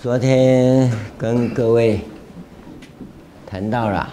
[0.00, 0.88] 昨天
[1.18, 2.00] 跟各位
[3.44, 4.08] 谈到了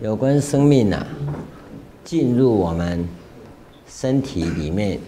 [0.00, 1.06] 有关生命啊，
[2.02, 3.06] 进入我们
[3.86, 4.98] 身体里面，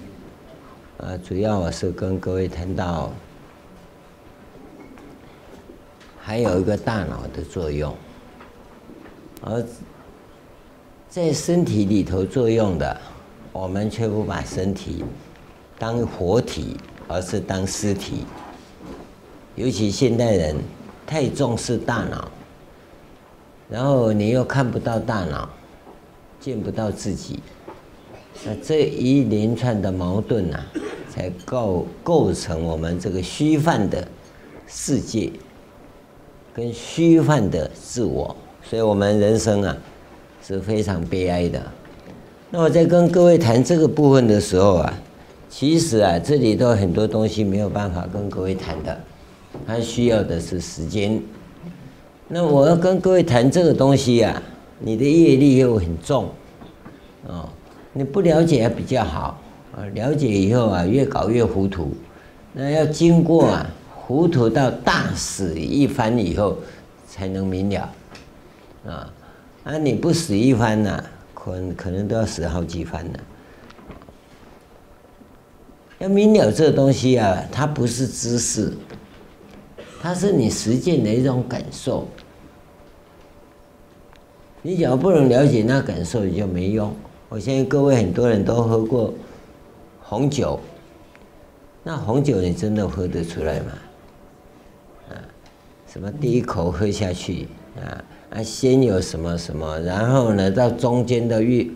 [0.98, 3.10] 啊，主要我是跟各位谈到
[6.20, 7.96] 还有一个大脑的作用，
[9.40, 9.64] 而
[11.09, 13.00] 在身体里头作用的，
[13.50, 15.02] 我们却不把身体
[15.78, 16.76] 当活体。
[17.12, 18.24] 而是当尸体，
[19.56, 20.54] 尤其现代人
[21.04, 22.30] 太重视大脑，
[23.68, 25.51] 然后你又看不到大脑，
[26.38, 27.40] 见不到自己，
[28.46, 30.65] 那这一连串的矛盾啊，
[31.12, 34.06] 才构构成我们这个虚幻的
[34.68, 35.32] 世界，
[36.54, 39.77] 跟虚幻的自我，所以我们人生啊
[40.46, 41.60] 是非常悲哀的。
[42.52, 44.95] 那我在跟各位谈这个部分的时候啊。
[45.51, 48.98] 其实啊，这里头很多东西没有办法跟各位谈的，
[49.66, 51.20] 它需要的是时间。
[52.29, 54.40] 那我要跟各位谈这个东西啊，
[54.78, 56.30] 你的业力又很重，
[57.26, 57.48] 哦，
[57.93, 59.43] 你不了解还比较好
[59.76, 61.93] 啊，了解以后啊，越搞越糊涂。
[62.52, 66.56] 那要经过啊，糊涂到大死一番以后，
[67.09, 67.93] 才能明了，
[68.87, 69.12] 啊，
[69.65, 71.04] 啊，你不死一番呢，
[71.34, 73.19] 可可能都要死好几番呢。
[76.00, 78.72] 要明了这东西啊，它不是知识，
[80.00, 82.09] 它是你实践的一种感受。
[84.62, 86.91] 你只要不能了解那感受，你就没用。
[87.28, 89.12] 我相信各位很多人都喝过
[90.00, 90.59] 红酒，
[91.84, 93.72] 那红酒你真的喝得出来吗？
[95.11, 95.12] 啊，
[95.87, 97.47] 什么第一口喝下去
[97.77, 101.71] 啊啊，先有什么什么，然后呢到中间的味。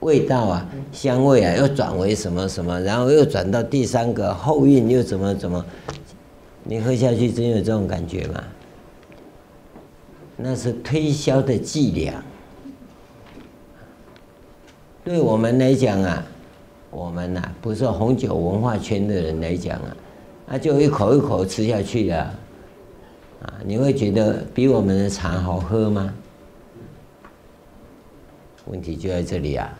[0.00, 5.64] 味道啊，香味啊，又转为什么什么，然后又转到第三个后韵又怎么怎么？
[6.62, 8.42] 你喝下去真有这种感觉吗？
[10.36, 12.22] 那是推销的伎俩。
[15.02, 16.22] 对我们来讲啊，
[16.90, 19.96] 我们呐、不是红酒文化圈的人来讲啊，
[20.46, 22.18] 那就一口一口吃下去了，
[23.42, 26.14] 啊，你会觉得比我们的茶好喝吗？
[28.66, 29.76] 问题就在这里啊。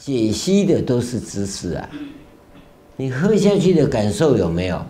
[0.00, 1.86] 解析的都是知识啊，
[2.96, 4.82] 你喝下去的感受有没有？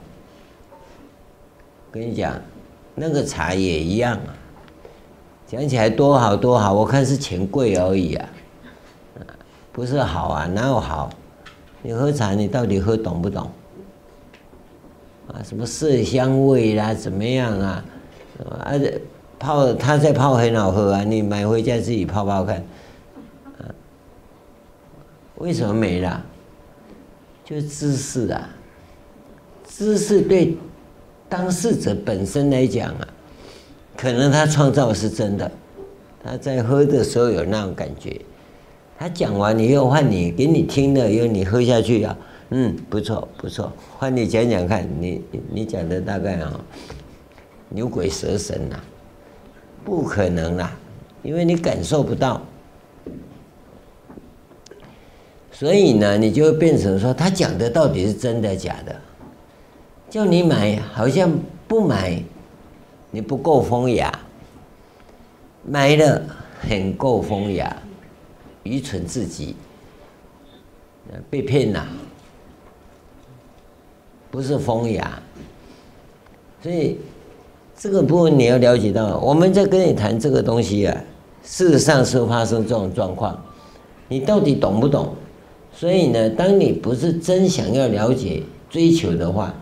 [1.90, 2.40] 跟你讲，
[2.94, 4.30] 那个茶也一样啊，
[5.48, 8.28] 讲起来多好多好，我看是钱贵而已啊，
[9.72, 11.10] 不是好啊，哪有好？
[11.82, 13.50] 你喝茶，你到底喝懂不懂？
[15.26, 17.84] 啊，什么色香味啦，怎么样啊？
[18.60, 18.78] 啊，
[19.40, 22.64] 泡他在泡很好喝啊，你买回家自己泡泡看。
[25.40, 26.24] 为什么没了？
[27.44, 28.48] 就是知识啊，
[29.66, 30.56] 知识对
[31.28, 33.08] 当事者本身来讲啊，
[33.96, 35.50] 可能他创造是真的，
[36.22, 38.20] 他在喝的时候有那种感觉，
[38.98, 42.16] 他讲完以后换你给你听了以后你喝下去啊，
[42.50, 46.60] 嗯，不错不错，换你讲讲看，你你讲的大概啊，
[47.70, 48.78] 牛鬼蛇神呐，
[49.84, 50.70] 不可能啦，
[51.22, 52.42] 因为你感受不到。
[55.60, 58.96] 所以呢，你就会变成说，他讲的到底是真的假的？
[60.08, 61.30] 叫你买，好像
[61.68, 62.18] 不买，
[63.10, 64.10] 你不够风雅；
[65.62, 66.22] 买了，
[66.62, 67.76] 很够风雅。
[68.62, 69.54] 愚蠢至极，
[71.28, 71.86] 被骗了，
[74.30, 75.22] 不是风雅。
[76.62, 76.96] 所以
[77.76, 81.04] 这个部分你要了解到，我们在跟你谈这个东西啊，
[81.42, 83.38] 事实上是发生这种状况，
[84.08, 85.14] 你到底懂不懂？
[85.72, 89.54] 所以呢，当你不是真想要了解、追求的话，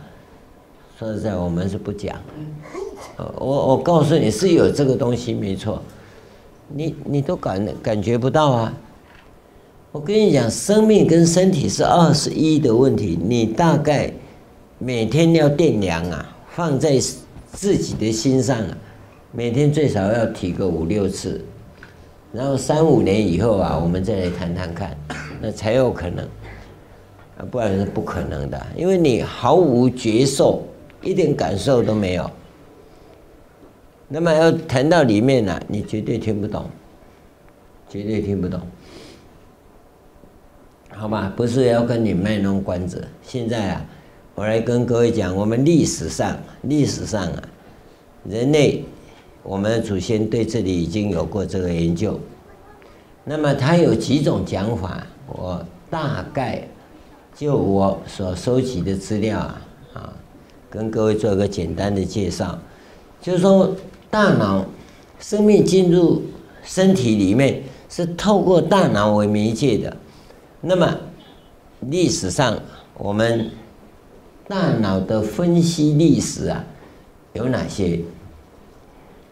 [0.99, 2.17] 说实在，我们是不讲。
[3.37, 5.83] 我我告诉你是有这个东西没错，
[6.69, 8.75] 你你都感感觉不到啊。
[9.93, 14.13] 我跟你讲，生命跟身体是二十一的问题，你大概
[14.79, 16.99] 每天要掂量啊，放在
[17.53, 18.77] 自己的心上啊，
[19.33, 21.45] 每天最少要提个五六次，
[22.33, 24.97] 然后三五年以后啊，我们再来谈谈看。
[25.41, 26.25] 那才有可能，
[27.39, 30.63] 啊，不然是不可能的，因为你毫无觉受，
[31.01, 32.29] 一点感受都没有。
[34.09, 36.65] 那么要谈到里面呢，你绝对听不懂，
[37.89, 38.61] 绝对听不懂，
[40.91, 41.33] 好吧？
[41.37, 43.07] 不是要跟你卖弄关子。
[43.23, 43.87] 现在啊，
[44.35, 47.43] 我来跟各位讲，我们历史上，历史上啊，
[48.29, 48.85] 人类，
[49.43, 52.19] 我们的祖先对这里已经有过这个研究。
[53.25, 55.07] 那么他有几种讲法。
[55.31, 56.67] 我大概
[57.37, 59.61] 就我所收集的资料啊，
[59.93, 60.13] 啊，
[60.71, 62.59] 跟各位做个简单的介绍，
[63.21, 63.77] 就是说
[64.09, 64.65] 大脑
[65.21, 66.23] 生命进入
[66.63, 69.95] 身体里面是透过大脑为媒介的。
[70.63, 70.97] 那么
[71.81, 72.59] 历史上
[72.97, 73.51] 我们
[74.49, 76.65] 大脑的分析历史啊，
[77.35, 78.01] 有哪些？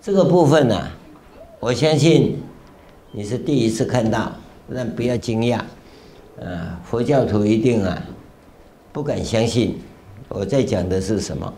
[0.06, 0.88] 这个部分呢、
[1.58, 2.40] 我相信
[3.10, 4.30] 你是第一次看到，
[4.72, 5.56] 但不要惊讶。
[6.40, 8.00] 啊，佛教徒一定啊
[8.92, 9.76] 不敢相信
[10.28, 11.52] 我在讲的是什么，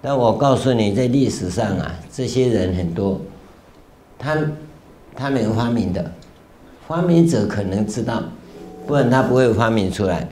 [0.00, 3.20] 但我告诉你，在历史上啊，这些人很多，
[4.18, 4.34] 他
[5.14, 6.10] 他没有发明的，
[6.88, 8.22] 发明者可能知道，
[8.86, 10.26] 不然他不会发明出来。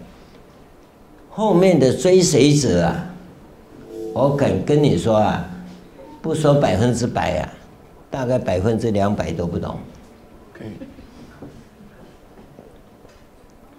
[1.28, 3.10] 后面的追随者啊，
[4.14, 5.46] 我敢跟你说啊，
[6.22, 7.52] 不说百分之百啊，
[8.10, 9.78] 大概百分之两百都不懂。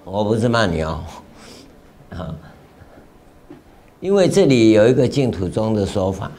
[0.06, 1.04] 我不是骂你哦，
[2.10, 2.34] 啊，
[4.00, 6.32] 因为这里有一个净土宗的说法，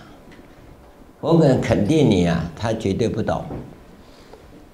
[1.20, 3.44] 我敢肯定你啊，他绝对不懂，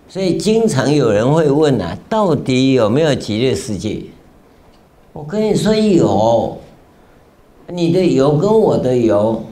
[0.09, 4.03] 所以经常有人会问啊，到底有没有极乐世界？
[5.13, 6.57] 我跟你说有，
[7.67, 9.45] 你的有跟我的有，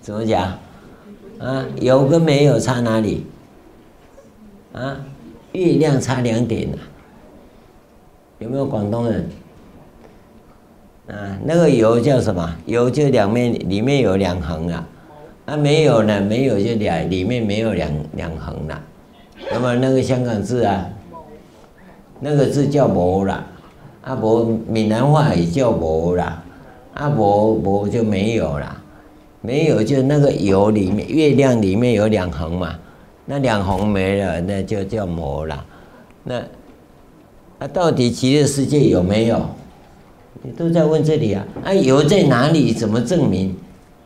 [0.00, 0.56] 怎么讲？
[1.40, 3.26] 啊，有跟没有差哪里？
[4.74, 4.96] 啊？
[5.52, 6.78] 月亮差两点呐，
[8.38, 9.28] 有没有广东人？
[11.08, 12.54] 啊，那个有叫什么？
[12.66, 14.86] 有就两面，里面有两横啊。
[15.46, 18.80] 啊，没有呢，没有就两，里面没有两两横了。
[19.50, 20.86] 那么那个香港字啊，
[22.20, 23.44] 那个字叫无啦。
[24.02, 26.42] 啊，无闽南话也叫无啦。
[26.94, 28.80] 啊，无无就没有啦，
[29.40, 32.78] 没有就那个油里面，月亮里面有两横嘛。
[33.26, 35.64] 那两横没了，那就叫魔了。
[36.24, 36.42] 那
[37.58, 39.48] 那到底极乐世界有没有？
[40.42, 41.46] 你都在问这里啊？
[41.62, 42.72] 啊，油在哪里？
[42.72, 43.56] 怎么证明？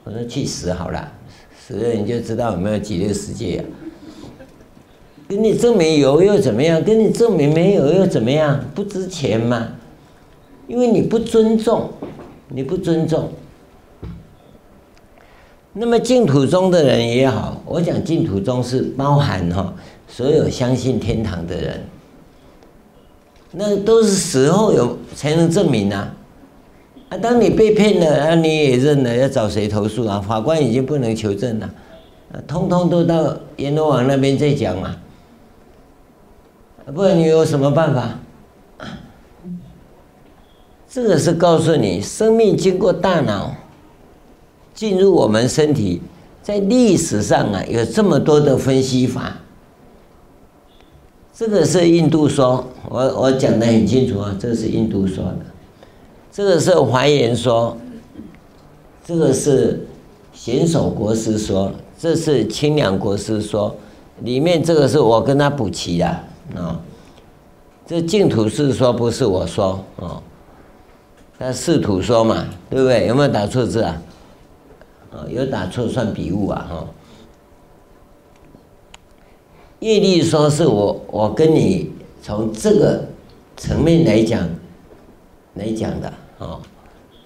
[0.05, 1.13] 我说去死好了，
[1.59, 3.65] 死了你就知道有没有极乐世界啊。
[5.27, 6.83] 跟你证明有又怎么样？
[6.83, 8.63] 跟你证明没有又怎么样？
[8.75, 9.69] 不值钱吗？
[10.69, 11.91] 因为你不尊重，
[12.49, 13.31] 你不尊重。
[15.77, 19.75] 那么净土宗的人也好，我讲净土宗是包含哈
[20.07, 21.85] 所有相信天堂的人，
[23.51, 26.09] 那都是死后有才能证明呐。
[27.09, 30.21] 啊，当你被骗了，啊你也认了，要找谁投诉啊？
[30.21, 31.69] 法官已经不能求证了，
[32.33, 34.95] 啊，通通都到阎罗王那边再讲嘛。
[36.95, 38.21] 不然你有什么办法？
[40.89, 43.53] 这个是告诉你，生命经过大脑。
[44.75, 46.03] 进入我们身体，
[46.43, 49.37] 在历史上啊，有这么多的分析法。
[51.33, 55.39] 这个是印度说，我我讲得很清楚啊，这是印度说的。
[56.31, 57.77] 这个是华严说，
[59.05, 59.87] 这个是
[60.33, 63.75] 贤首国师说，这是清凉国师说。
[64.23, 66.07] 里面这个是我跟他补齐的
[66.55, 66.81] 啊。
[67.87, 70.23] 这净土是说，不是我说哦。
[71.37, 73.09] 他是土说嘛，对不对？
[73.09, 74.01] 有没有打错字啊？
[75.31, 76.67] 有打错算笔误啊！
[76.69, 76.87] 哈，
[79.81, 81.91] 业力说是我，我跟你
[82.23, 83.05] 从这个
[83.57, 84.49] 层面来讲
[85.55, 86.61] 来讲的啊。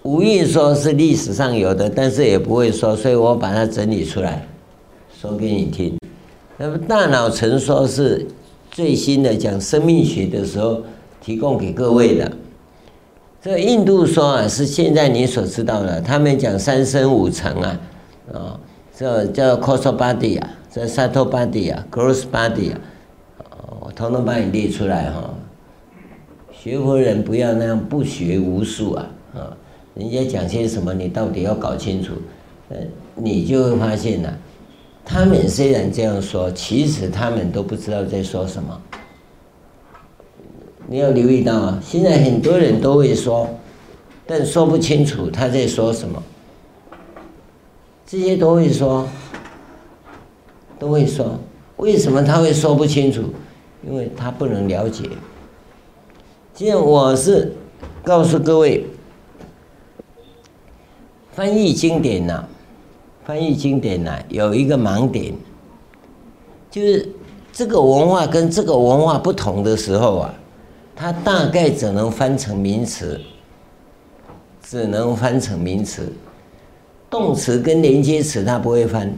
[0.02, 4.46] 五蕴说是历史上有的，但是也不会说，所以我把它整理出来
[5.20, 5.98] 说给你听。
[6.56, 8.26] 那么大脑层说是
[8.70, 10.82] 最新的讲生命学的时候
[11.20, 12.30] 提供给各位的。
[13.48, 15.98] 这个印度说啊，是现在你所知道的。
[16.02, 17.80] 他们讲三身五层啊，
[18.30, 18.60] 啊，
[18.94, 22.78] 这叫 Kosa Body 啊，这 s a t o body 啊，Gross Body 啊，
[23.80, 25.32] 我统统帮你列出来哈。
[26.52, 29.56] 学佛人不要那样不学无术啊，啊，
[29.94, 32.12] 人家讲些什么，你到底要搞清楚。
[32.68, 32.76] 呃，
[33.14, 34.28] 你就会发现呐，
[35.06, 38.78] 他们虽然这样说，其实他们都不知道在说什么。
[40.90, 43.46] 你要留意到啊，现在很多人都会说，
[44.26, 46.22] 但说不清楚他在说什么。
[48.06, 49.06] 这些都会说，
[50.78, 51.38] 都会说，
[51.76, 53.22] 为什么他会说不清楚？
[53.86, 55.04] 因为他不能了解。
[56.54, 57.52] 既然我是
[58.02, 58.86] 告诉各位，
[61.32, 62.46] 翻译经典呐，
[63.26, 65.34] 翻译经典呐，有一个盲点，
[66.70, 67.06] 就是
[67.52, 70.34] 这个文化跟这个文化不同的时候啊。
[71.00, 73.20] 它大概只能翻成名词，
[74.60, 76.12] 只能翻成名词，
[77.08, 79.14] 动词跟连接词它不会翻。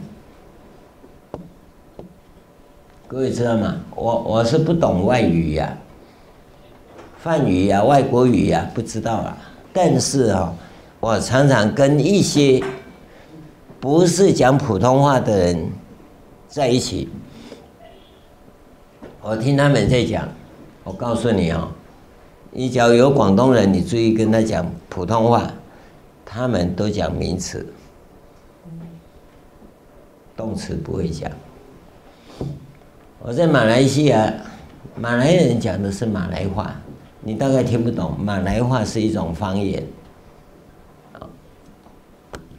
[3.07, 3.77] 各位知道吗？
[3.95, 5.81] 我我是不懂外语呀、啊。
[7.17, 9.35] 梵语啊、外国语啊，不知道啊。
[9.73, 10.53] 但是啊，
[10.99, 12.63] 我常常跟一些
[13.79, 15.71] 不是讲普通话的人
[16.47, 17.09] 在一起，
[19.19, 20.29] 我听他们在讲。
[20.83, 21.71] 我告诉你啊，
[22.51, 25.51] 你只要有广东人，你注意跟他讲普通话，
[26.25, 27.65] 他们都讲名词，
[30.35, 31.31] 动词不会讲。
[33.19, 34.33] 我在马来西亚，
[34.95, 36.75] 马来人讲的是马来话，
[37.21, 38.17] 你大概听不懂。
[38.19, 39.83] 马来话是一种方言。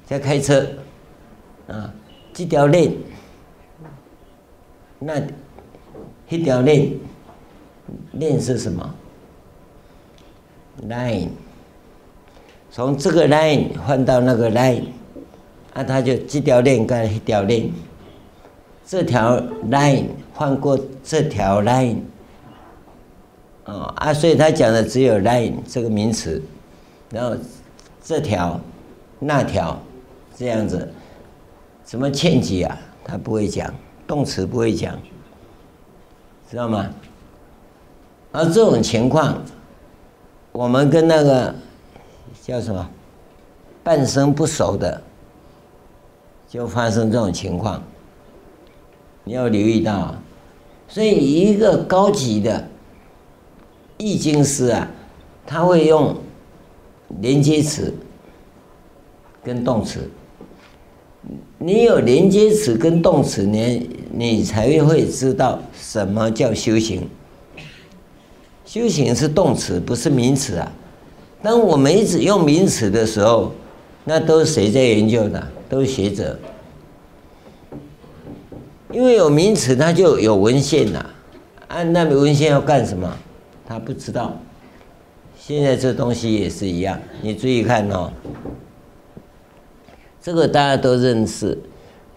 [0.04, 0.66] 在开车，
[1.68, 1.90] 啊，
[2.34, 2.92] 这条链，
[4.98, 5.14] 那，
[6.28, 6.92] 一条链，
[8.12, 8.94] 链是什么
[10.88, 11.28] ？line，
[12.70, 14.84] 从这个 line 换到那个 line，
[15.74, 17.70] 啊，他就这条链跟一条链，
[18.86, 20.06] 这条 line。
[20.34, 21.98] 换过这条 line，
[23.66, 26.42] 哦啊，所以他讲的只有 line 这个名词，
[27.10, 27.36] 然后
[28.02, 28.58] 这条、
[29.18, 29.78] 那条
[30.34, 30.90] 这样子，
[31.84, 32.76] 什么欠几啊？
[33.04, 33.72] 他不会讲，
[34.06, 34.98] 动词不会讲，
[36.50, 36.88] 知道吗？
[38.32, 39.42] 而这种情况，
[40.52, 41.54] 我们跟那个
[42.42, 42.88] 叫什么
[43.84, 45.02] 半生不熟的，
[46.48, 47.82] 就发生这种情况。
[49.24, 50.14] 你要留意到，
[50.88, 52.66] 所以一个高级的
[53.98, 54.88] 易经师啊，
[55.46, 56.16] 他会用
[57.20, 57.94] 连接词
[59.44, 60.10] 跟动词。
[61.58, 67.08] 你有连接词跟动词，你你才会知道什么叫修行。
[68.72, 70.72] 修行是动词，不是名词啊。
[71.42, 73.52] 当我们一直用名词的时候，
[74.04, 75.46] 那都是谁在研究的？
[75.68, 76.38] 都是学者。
[78.90, 81.04] 因为有名词，它就有文献呐。
[81.68, 83.14] 按那个文献要干什么？
[83.68, 84.40] 他不知道。
[85.38, 88.10] 现在这东西也是一样，你注意看哦。
[90.22, 91.58] 这个大家都认识，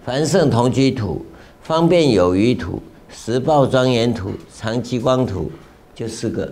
[0.06, 1.26] 凡圣同居土、
[1.62, 5.52] 方便有余土、实报庄严土、常寂光土，
[5.96, 6.52] 就四个，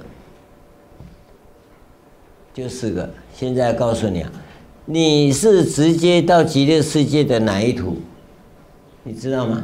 [2.53, 3.07] 就四个。
[3.35, 4.31] 现在告诉你啊，
[4.85, 7.97] 你是直接到极乐世界的哪一图？
[9.03, 9.63] 你知道吗？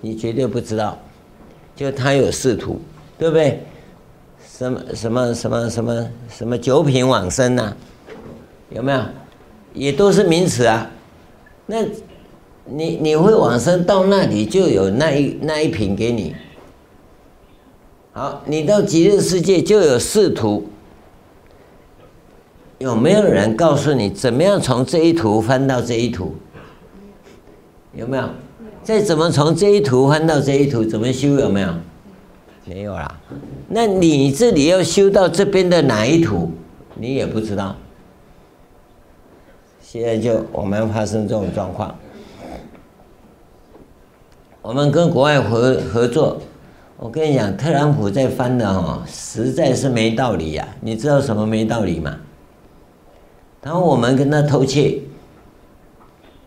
[0.00, 0.98] 你绝对不知道，
[1.76, 2.80] 就他有四图，
[3.16, 3.62] 对不对？
[4.46, 7.76] 什么什么什么什么什么九品往生呐、
[8.70, 9.00] 有没有？
[9.74, 10.90] 也都是名词啊。
[11.66, 11.84] 那
[12.64, 16.34] 你你会往生到那里就有那一那一品给你。
[18.18, 20.66] 好，你到极乐世界就有四图。
[22.78, 26.34] 有没有人告诉你怎么样从这一图翻到这一图？
[27.94, 28.28] 有没有？
[28.82, 31.72] 再怎么从这一图翻到这一图，怎么修有没有？
[32.64, 33.20] 没有啦。
[33.68, 36.50] 那你这里要修到这边的哪一图，
[36.96, 37.76] 你也不知道。
[39.80, 41.96] 现在就我们发生这种状况，
[44.60, 46.38] 我们跟国外合合作，
[46.98, 50.66] 我跟你讲，特朗普在翻的哦，实在是没道理呀。
[50.80, 52.16] 你知道什么没道理吗？
[53.60, 55.00] 当我们跟他偷窃，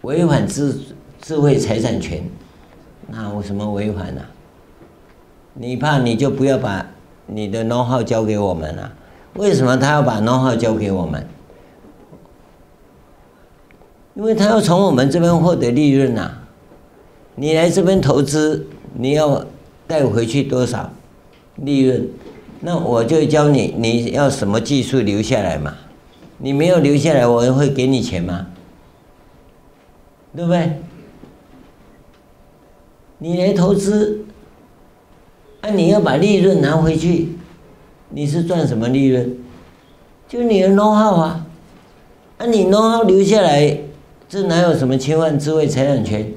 [0.02, 0.80] 违反自。
[1.22, 2.24] 智慧财产权，
[3.08, 4.24] 那我什么违反呢？
[5.54, 6.84] 你怕你就不要把
[7.28, 8.92] 你的 No 号交给我们了。
[9.36, 11.28] 为什么他要把 No 号交给我们？
[14.16, 16.40] 因为他要从我们这边获得利润呐。
[17.36, 18.66] 你来这边投资，
[18.96, 19.46] 你要
[19.92, 20.90] 带回去多少
[21.58, 22.08] 利润？
[22.62, 25.76] 那我就教你，你要什么技术留下来嘛？
[26.38, 28.48] 你没有留下来，我会给你钱吗？
[30.34, 30.78] 对不对？
[33.18, 34.24] 你来投资，
[35.60, 37.34] 啊，你要把利润拿回去，
[38.12, 39.36] 你是赚什么利润？
[40.30, 41.46] 就你的 know-how 啊，
[42.38, 43.78] 啊，你 know-how 留下来，
[44.30, 46.32] 这哪有什么侵犯智慧财产权？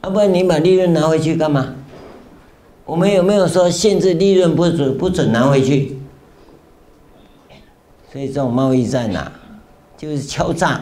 [0.00, 1.76] 啊，不然你把利润拿回去干嘛？
[2.86, 5.98] 我们有没有说限制利润不准不准拿回去？
[8.12, 9.32] 所以这种贸易战呐、啊，
[9.96, 10.80] 就是敲诈。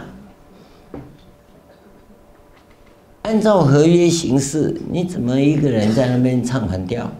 [3.22, 7.10] 按照合约形式，你怎么一个人在那边唱反调？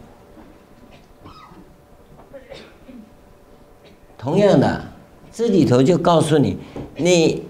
[4.18, 4.84] 同样的，
[5.32, 6.58] 这里头就告诉你，
[6.96, 7.42] 你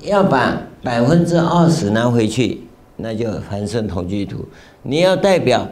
[0.00, 2.62] 要把百分之二十拿回去，
[2.96, 4.38] 那就凡圣同居图；
[4.82, 5.68] 你要代表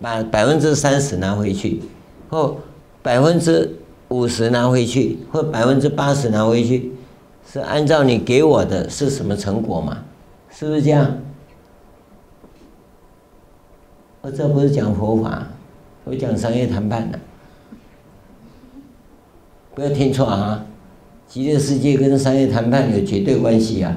[0.00, 1.82] 把百分之三十拿回去，
[2.28, 2.56] 或
[3.02, 3.76] 百分之
[4.08, 6.92] 五十拿回去，或百分之八十拿回去，
[7.50, 10.04] 是按照你给我的是什么成果吗？
[10.50, 11.18] 是不是这样？
[14.20, 15.46] 我这不是讲佛法，
[16.04, 17.18] 我讲商业谈判的。
[19.74, 20.66] 不要听错啊！
[21.28, 23.94] 极乐世界跟商业谈判有绝对关系啊！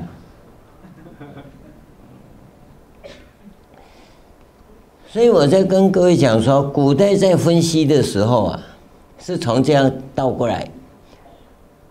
[5.11, 8.63] 所以我在跟各位讲说，古代在分析的时候啊，
[9.19, 10.71] 是从这样倒过来。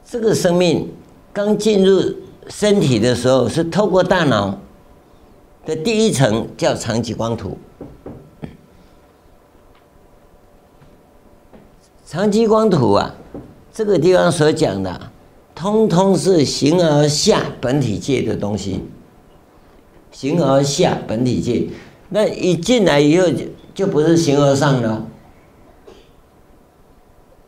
[0.03, 0.91] 这个生命
[1.31, 2.03] 刚进入
[2.49, 4.59] 身体的时候，是透过大脑
[5.67, 7.59] 的第一层叫长极光图。
[12.07, 13.15] 长极光图啊，
[13.71, 14.99] 这个地方所讲的，
[15.55, 18.83] 通通是形而下本体界的东西。
[20.11, 21.69] 形而下本体界。
[22.11, 25.07] 那一进来以后就就不是形而上了，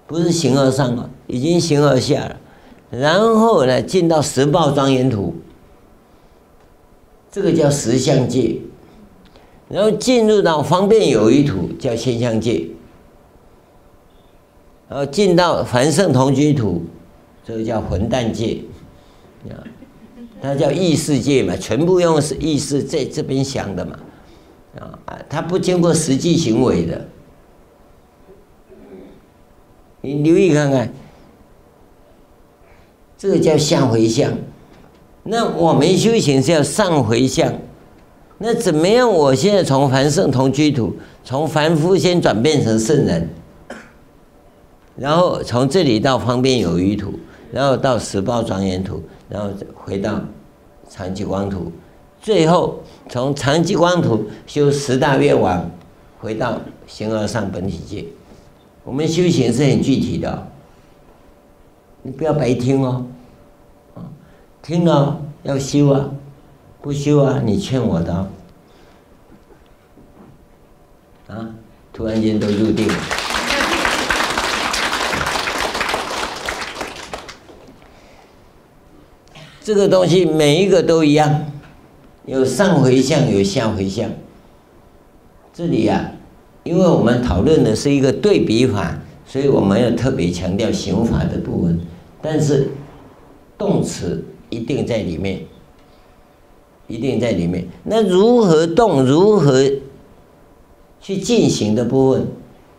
[0.06, 2.36] 不是形而上了，已经形而下了。
[2.90, 5.34] 然后呢，进到十报庄严图，
[7.30, 8.58] 这个叫实相界。
[9.68, 12.68] 然后进入到方便有余土，叫现象界。
[14.88, 16.84] 然后进到凡圣同居土，
[17.42, 18.58] 这个叫混蛋界。
[19.48, 19.64] 啊，
[20.42, 23.98] 它叫意识界嘛，全部用是意识在这边想的嘛。
[24.78, 24.98] 啊，
[25.28, 27.06] 他不经过实际行为的，
[30.00, 30.92] 你留意看看，
[33.18, 34.32] 这个叫下回向。
[35.24, 37.52] 那我们修行是要上回向。
[38.38, 39.08] 那怎么样？
[39.08, 43.28] 我现在从凡圣同居土，从凡夫先转变成圣人，
[44.96, 47.12] 然后从这里到方便有余土，
[47.52, 50.20] 然后到十报庄严土，然后回到
[50.88, 51.70] 长吉光土。
[52.20, 55.70] 最后，从长极光图修十大愿王，
[56.18, 58.04] 回到形而上本体界。
[58.84, 60.48] 我们修行是很具体的，
[62.02, 63.04] 你不要白听哦，
[64.62, 66.10] 听了要修啊，
[66.80, 68.26] 不修啊，你劝我的，哦，
[71.28, 71.54] 啊，
[71.92, 72.94] 突然间都入定了。
[79.60, 81.46] 这个东西每一个都一样。
[82.24, 84.08] 有上回向，有下回向。
[85.52, 86.14] 这里呀、啊，
[86.62, 91.80] 因为我们讨论的是一个对比法，所以我们要特别强调刑法的部分。
[92.20, 92.70] 但是
[93.58, 95.40] 动词一定在里面，
[96.86, 97.66] 一定在里面。
[97.82, 99.68] 那如何动，如何
[101.00, 102.28] 去进行的部分，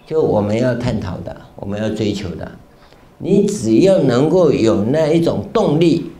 [0.07, 2.49] 就我们要探讨的，我们要追求的。
[3.17, 6.11] 你只要能够有那一种动力，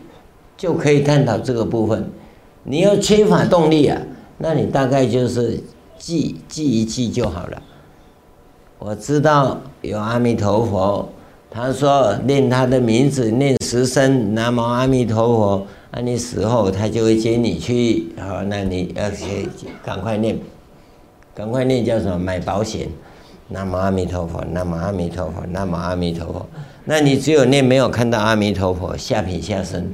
[0.58, 2.10] 就可以探讨这个部分。
[2.64, 4.00] 你要缺乏动力啊，
[4.38, 5.62] 那你大概就是
[5.98, 7.62] 记记一记就好了。
[8.78, 11.08] 我知道有阿弥陀佛，
[11.50, 19.48] 他说念他的名字念十声南无阿弥陀佛，那你死后他就会接你去，好，那你要去
[19.84, 20.38] 赶快念，
[21.34, 22.18] 赶快念叫什么？
[22.18, 22.88] 买保险，
[23.48, 26.46] 南无阿弥陀佛，南无阿弥陀佛，南无阿弥陀佛。
[26.86, 29.86] 那你只有念没有看到阿弥陀佛，下品下生。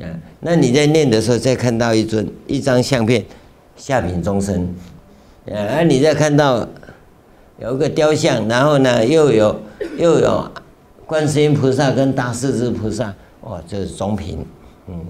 [0.00, 0.06] 啊，
[0.40, 3.24] 那你在念的时候，再看到一尊一张相片，
[3.76, 4.74] 下品众生，
[5.50, 6.66] 啊，你再看到
[7.60, 9.60] 有一个雕像，然后呢，又有
[9.96, 10.50] 又有
[11.04, 14.38] 观世音菩萨跟大势至菩萨，哇，这是中品，
[14.86, 15.04] 嗯，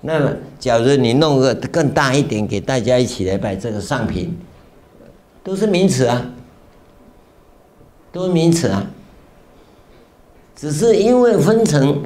[0.00, 4.36] 那么假如你弄个更大一点，给大家一起来拜，这个上品，
[5.44, 6.26] 都是名词啊，
[8.10, 8.90] 都是名词啊，
[10.56, 12.02] 只是因为分成。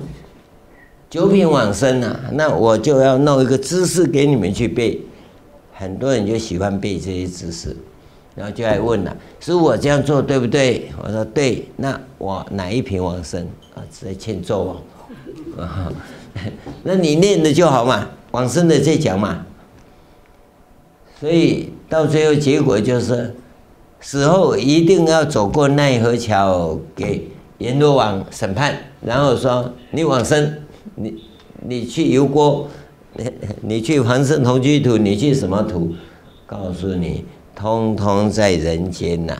[1.17, 5.01] 九品往生啊，那我就要弄一个知识给你们去背，
[5.73, 7.75] 很多人就喜欢背这些知识，
[8.35, 10.91] 然后就来问了：是我这样做对不对？
[11.03, 13.81] 我说对，那我哪一品往生啊？
[13.89, 14.77] 在欠咒
[15.57, 15.91] 哦，
[16.85, 19.47] 那你念的就好嘛，往生的再讲嘛。
[21.19, 23.35] 所以到最后结果就是，
[24.03, 27.27] 死后一定要走过奈何桥，给
[27.57, 30.59] 阎罗王审判，然后说你往生。
[30.95, 31.23] 你
[31.63, 32.69] 你去油锅，
[33.15, 33.31] 你
[33.77, 35.95] 你去凡圣同居土，你去什么土？
[36.47, 39.37] 告诉你，通通在人间呐、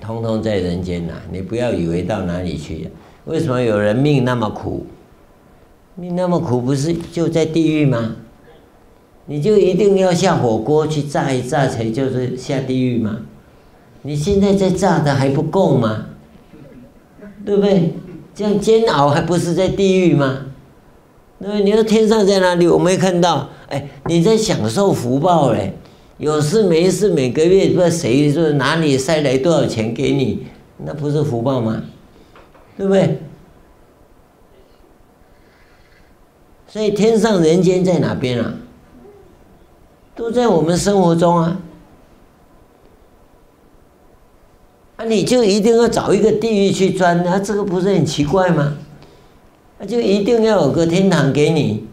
[0.00, 2.90] 通通在人间呐、你不要以为到哪里去、啊，
[3.26, 4.86] 为什么有人命那么苦？
[5.94, 8.16] 命那么苦，不是就在地狱吗？
[9.26, 13.20] 你就一定要下火锅去炸一炸才就是下地狱吗？
[14.02, 16.06] 你现在在炸的还不够吗？
[17.44, 17.92] 对不对？
[18.40, 20.46] 这样煎熬还不是在地狱吗？
[21.40, 22.66] 那你说天上在哪里？
[22.66, 23.50] 我没看到。
[23.68, 25.74] 哎，你在享受福报嘞，
[26.16, 30.46] 有事没事每个月不知道谁说哪里塞来多少钱给你，
[30.78, 31.82] 那不是福报吗？
[32.78, 33.18] 对不对？
[36.66, 38.54] 所以天上人间在哪边啊？
[40.16, 41.60] 都在我们生活中啊。
[45.00, 48.76] 啊，你就一定要找一个地狱去钻，那、这个不是很奇怪吗？
[49.78, 51.86] 那、就一定要有个天堂给你，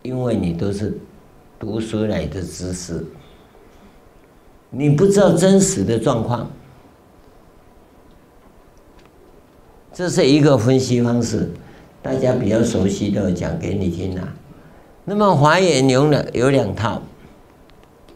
[0.00, 0.98] 因为你都是
[1.60, 3.04] 读书来的知识，
[4.70, 6.50] 你不知道真实的状况。
[9.92, 11.50] 这是一个分析方式，
[12.00, 14.32] 大家比较熟悉的讲给你听啊。
[15.04, 17.02] 那么华严有两有两套，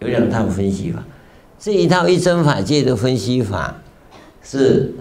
[0.02, 1.02] 有两套分析法。
[1.58, 3.80] 这一套一真法界的分析法
[4.42, 4.92] 是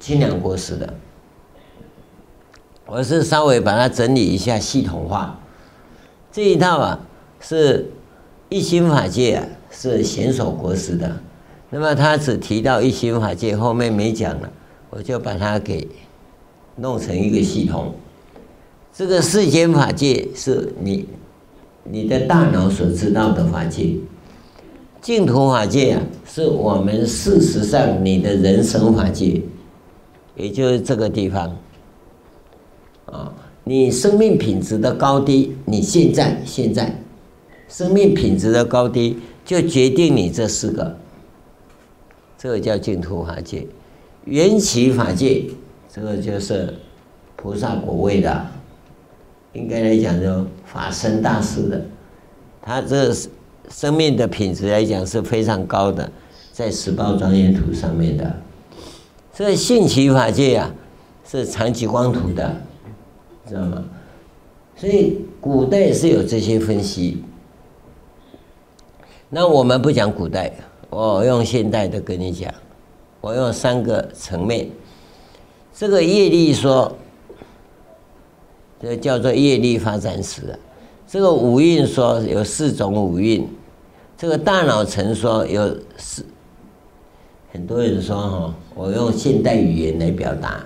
[0.00, 0.92] 清凉国师的，
[2.86, 5.40] 我是稍微把它整理一下系统化。
[6.32, 7.00] 这一套啊
[7.40, 7.90] 是
[8.48, 11.20] 一心法界啊，是显首国师的。
[11.70, 14.50] 那么他只提到一心法界，后面没讲了，
[14.90, 15.88] 我就把它给。
[16.76, 17.94] 弄成一个系统，
[18.92, 21.08] 这个世间法界是你
[21.84, 23.94] 你的大脑所知道的法界，
[25.04, 29.42] 净土法界啊，是我们事实上你的人生法界，
[30.34, 31.54] 也就是这个地方。
[33.04, 33.30] 啊，
[33.64, 37.02] 你生命品质的高低，你现在现在
[37.68, 40.96] 生命品质的高低，就决定你这四个，
[42.38, 43.66] 这个叫净土法界，
[44.24, 45.44] 缘起法界。
[45.92, 46.72] 这个就是
[47.36, 48.46] 菩萨果位的，
[49.52, 51.84] 应该来讲就法身大师的，
[52.62, 53.28] 他这是
[53.68, 56.10] 生命的品质来讲是非常高的，
[56.52, 58.36] 在十报庄严土上面的。
[59.32, 60.72] 这个性起法界啊，
[61.28, 62.56] 是常寂光土的，
[63.48, 63.84] 知道吗？
[64.76, 67.22] 所以古代是有这些分析。
[69.28, 70.52] 那我们不讲古代，
[70.90, 72.52] 我用现代的跟你讲，
[73.20, 74.68] 我用三个层面。
[75.72, 76.96] 这个业力说，
[78.80, 80.56] 这叫做业力发展史。
[81.14, 83.46] 这个五蕴说有四种五蕴，
[84.18, 86.26] 这个大脑层说有四。
[87.52, 90.64] 很多人说哈，我用现代语言来表达，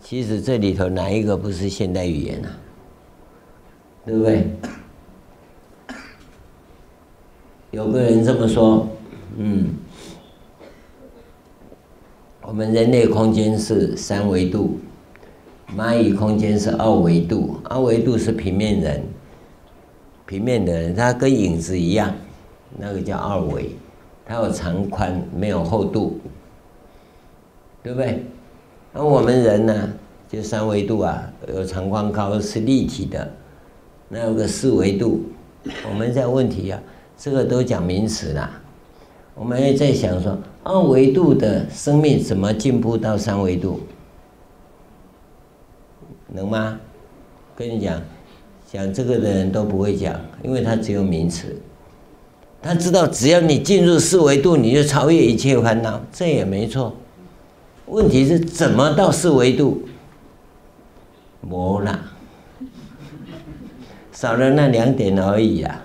[0.00, 2.48] 其实这里头哪一个不是现代语言啊？
[4.06, 4.50] 对不对？
[7.72, 8.88] 有个人这么说，
[9.36, 9.74] 嗯。
[12.40, 14.80] 我们人类空间是三维度，
[15.76, 19.02] 蚂蚁空间是二维度，二维度是平面人，
[20.26, 22.12] 平面的人他跟影子一样，
[22.76, 23.70] 那个叫二维，
[24.24, 26.18] 它有长宽没有厚度，
[27.82, 28.24] 对不对？
[28.92, 29.92] 那我们人呢，
[30.28, 33.32] 就三维度啊，有长宽高是立体的，
[34.08, 35.22] 那有个四维度，
[35.88, 36.82] 我们在问题啊，
[37.16, 38.60] 这个都讲名词啦，
[39.34, 40.36] 我们也在想说。
[40.68, 43.78] 二维度的生命怎么进步到三维度？
[46.26, 46.80] 能吗？
[47.54, 48.02] 跟你讲，
[48.70, 51.56] 讲这个的人都不会讲，因为他只有名词。
[52.60, 56.96] 他知道只要你进入四维度，你就超越一切烦恼，这也没错。
[57.86, 59.86] 问题是怎么到四维度？
[61.40, 62.00] 没了，
[64.12, 65.84] 少了那两点而已啊！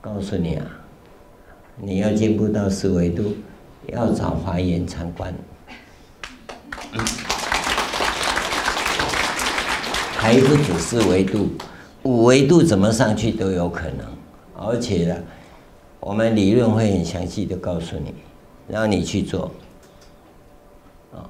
[0.00, 0.64] 告诉你啊。
[1.80, 3.36] 你要进步到四维度，
[3.86, 5.34] 要找华严参观，
[10.28, 11.48] 还不止四维度，
[12.02, 14.06] 五维度怎么上去都有可能。
[14.54, 15.16] 而且呢，
[16.00, 18.12] 我们理论会很详细的告诉你，
[18.68, 19.50] 让你去做。
[21.14, 21.24] 啊，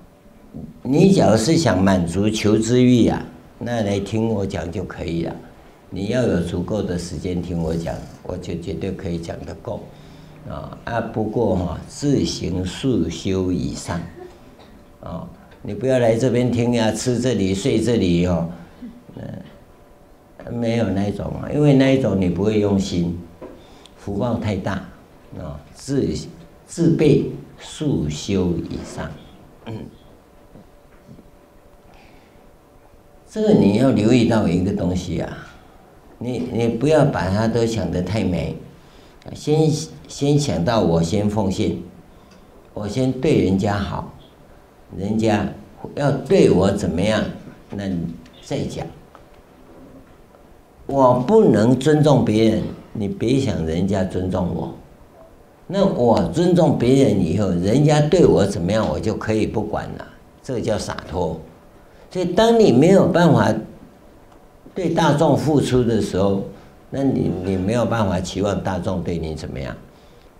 [0.82, 3.24] 你只要是想满足求知欲呀，
[3.56, 5.36] 那来听我讲就可以了。
[5.90, 9.80] 你要有足够的时间听我讲，我就绝对可以讲得够。
[10.48, 11.00] 啊啊！
[11.00, 14.00] 不过哈，自行速修以上，
[15.04, 15.24] 啊，
[15.62, 18.48] 你不要来这边听呀，吃这里睡这里哦，
[19.18, 23.18] 嗯，没有那一种啊，因为那一种你不会用心，
[23.96, 24.74] 福报太大
[25.38, 26.14] 啊，自
[26.66, 27.26] 自备
[27.58, 29.10] 速修以上，
[29.66, 29.74] 嗯，
[33.28, 35.46] 这个你要留意到一个东西啊，
[36.18, 38.56] 你你不要把它都想得太美。
[39.34, 39.70] 先
[40.08, 41.76] 先想到我先奉献，
[42.72, 44.14] 我先对人家好，
[44.96, 45.46] 人家
[45.96, 47.22] 要对我怎么样，
[47.70, 48.06] 那你
[48.42, 48.86] 再讲。
[50.88, 52.62] 我不能尊重别人，
[52.94, 54.74] 你别想人家尊重我。
[55.66, 60.06] 那我尊重别人以后，人家对我怎么样，我就可以不管了。
[60.42, 61.38] 这叫洒脱。
[62.10, 63.54] 所以，当你没有办法
[64.74, 66.42] 对大众付出的时候，
[66.88, 69.76] 那你你没有办法期望大众对你怎么样，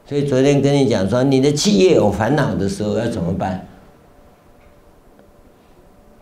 [0.06, 3.66] 所以昨天跟你讲说，你的企业有烦恼的时候要怎么办？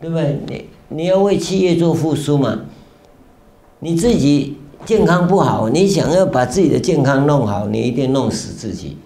[0.01, 0.37] 对不对？
[0.47, 2.59] 你你要为企业做付出嘛？
[3.79, 8.97] 你自己健康不好，你想要把自己的健康弄好，你一定弄死自己。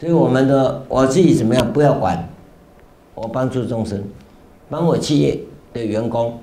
[0.00, 1.72] 所以我们的我自己怎么样？
[1.72, 2.28] 不要管，
[3.14, 4.02] 我帮助众生，
[4.68, 5.40] 帮我企业
[5.72, 6.38] 的员工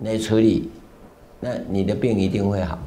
[0.00, 0.70] 来处理，
[1.40, 2.78] 那你的病一定会好。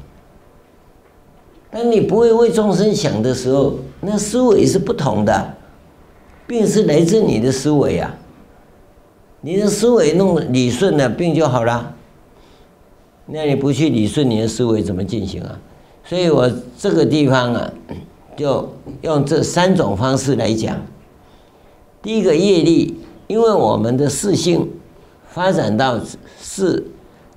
[1.70, 5.54] 当你不会为众生想的时候，那思维是不同的，
[6.46, 8.16] 病是来自你的思维啊。
[9.42, 11.94] 你的思维弄理顺了，病就好了。
[13.32, 15.58] 那你不去理顺你的思维，怎么进行啊？
[16.04, 17.72] 所以我这个地方啊。
[18.36, 20.80] 就用这三种方式来讲。
[22.00, 22.94] 第一个业力，
[23.26, 24.66] 因为我们的四性
[25.28, 26.00] 发展到
[26.40, 26.82] 四，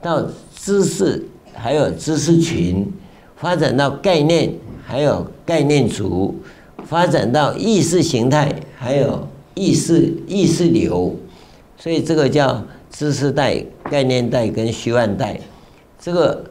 [0.02, 0.26] 到
[0.56, 2.90] 知识，还有知识群，
[3.36, 4.54] 发展到概念，
[4.86, 6.36] 还有概念组，
[6.86, 11.14] 发展到意识形态，还有意识意识流，
[11.78, 15.38] 所以这个叫知识带、概念带跟虚幻带。
[16.04, 16.44] 这个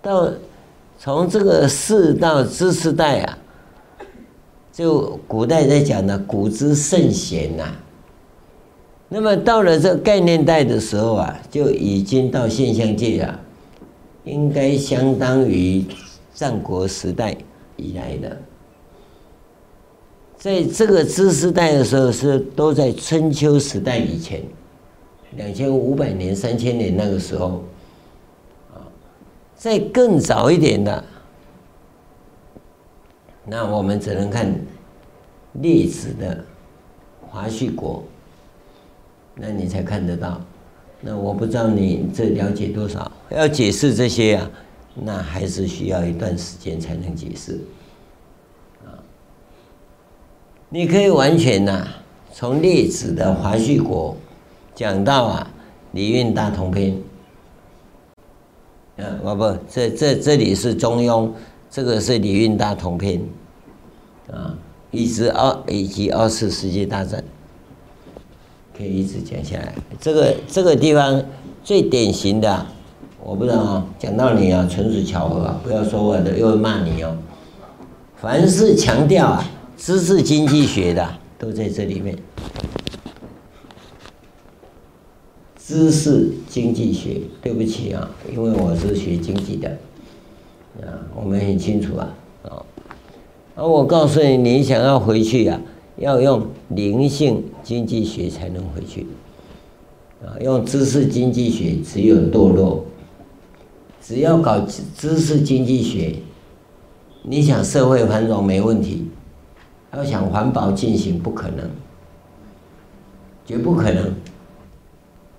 [0.00, 0.30] 到。
[0.98, 3.38] 从这个世到知识代啊，
[4.72, 7.70] 就古代在讲的古之圣贤呐。
[9.10, 13.38] 那么到了这个概念代的时候啊，就已经到现象界啊，
[14.24, 15.84] 应该相当于
[16.34, 17.36] 战国时代
[17.76, 18.34] 以来的。
[20.38, 24.42] 在这个知识代的时候，是都在春秋时代以前，
[25.36, 27.62] 两千五百年、三千年那个时候。
[29.56, 31.02] 再更早一点的，
[33.46, 34.54] 那我们只能看
[35.54, 36.44] 列子的
[37.26, 38.04] 华胥国，
[39.34, 40.40] 那你才看得到。
[41.00, 44.50] 那我不知道你这了解多少，要解释这些啊，
[44.94, 47.60] 那还是需要一段时间才能解释。
[48.84, 48.92] 啊，
[50.68, 51.88] 你可以完全呐、
[52.32, 54.14] 从列子的华胥国
[54.74, 55.50] 讲到啊
[55.96, 56.92] 《礼运大同篇》。
[58.96, 61.26] 啊，我不，这这这里是《中庸》，
[61.70, 63.20] 这个是《礼运大同篇》，
[64.34, 64.56] 啊，
[64.90, 67.22] 一直二以及二次世界大战，
[68.76, 69.74] 可以一直讲下来。
[70.00, 71.22] 这个这个地方
[71.62, 72.66] 最典型的，
[73.22, 77.14] 我不知道啊，讲到你啊，纯属巧合啊，不要说我的，又会骂你哦。
[78.16, 79.44] 凡是强调啊，
[79.76, 81.06] 知识经济学的，
[81.38, 82.16] 都在这里面。
[85.66, 89.68] 知识经济学，对不起啊，因为我是学经济的，
[90.80, 92.62] 啊，我们很清楚啊，啊，
[93.56, 95.60] 而我告诉你，你想要回去啊，
[95.96, 99.08] 要用灵性经济学才能回去，
[100.24, 102.84] 啊，用知识经济学只有堕落，
[104.00, 104.60] 只要搞
[104.96, 106.14] 知识经济学，
[107.24, 109.06] 你想社会繁荣没问题，
[109.92, 111.68] 要想环保进行不可能，
[113.44, 114.14] 绝不可能。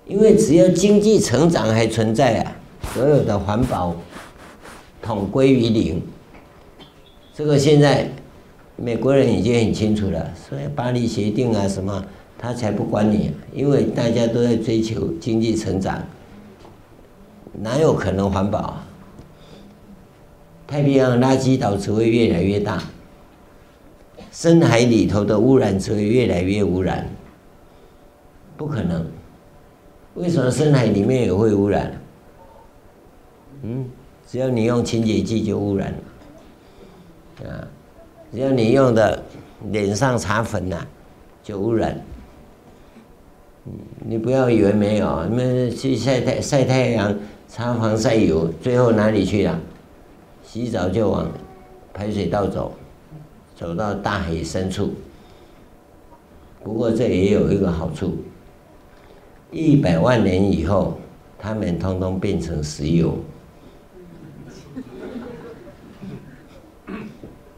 [0.08, 2.56] 因为只要经济成长还存在啊，
[2.94, 3.96] 所有的环保
[5.02, 6.02] 统归于零。
[7.34, 8.10] 这个现在
[8.78, 12.04] 美国人已经很清楚了，所以巴黎协定啊什么，
[12.38, 16.02] 他才不管你，因为大家都在追求经济成长，
[17.54, 18.88] 哪有可能环保啊？
[20.66, 22.82] 太平洋垃圾岛只会越来越大，
[24.32, 27.10] 深海里头的污染只会越来越污染，
[28.56, 29.06] 不可能。
[30.18, 31.92] 为什么深海里面也会污染？
[33.62, 33.86] 嗯，
[34.28, 35.94] 只要你用清洁剂就污染
[37.44, 37.68] 了，啊，
[38.34, 39.24] 只要你用的
[39.72, 40.86] 脸上擦粉呐，
[41.44, 42.02] 就污染。
[44.00, 47.16] 你不要以为没有，你们去晒太晒太阳，
[47.48, 49.60] 擦防晒油，最后哪里去了？
[50.44, 51.30] 洗澡就往
[51.94, 52.72] 排水道走，
[53.56, 54.94] 走到大海深处。
[56.64, 58.18] 不过这也有一个好处。
[59.52, 61.00] 一百万年以后，
[61.40, 63.18] 它们通通变成石油，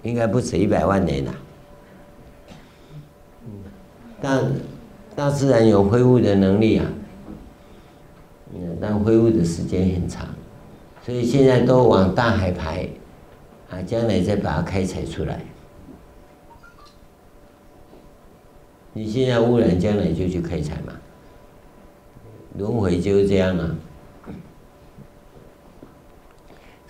[0.03, 1.33] 应该不止一百万年了。
[4.21, 4.53] 但
[5.15, 6.85] 大自然有恢复的能力啊，
[8.79, 10.27] 但恢复的时间很长，
[11.03, 12.87] 所以现在都往大海排，
[13.69, 15.41] 啊，将来再把它开采出来。
[18.93, 20.93] 你现在污染，将来就去开采嘛。
[22.59, 23.73] 轮回就是这样啊，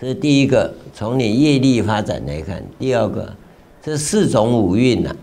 [0.00, 3.32] 这是第一个，从你业力发展来看；第二个，
[3.80, 5.14] 这四种五蕴呐，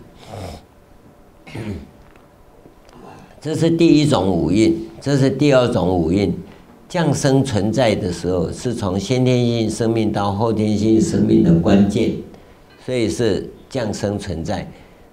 [3.42, 6.34] 这是第一种五蕴，这是第二种五蕴。
[6.88, 12.12] 降生存在的时候，是从先天性生命到后天性生命的关键，
[12.86, 14.66] 所以是降生存在。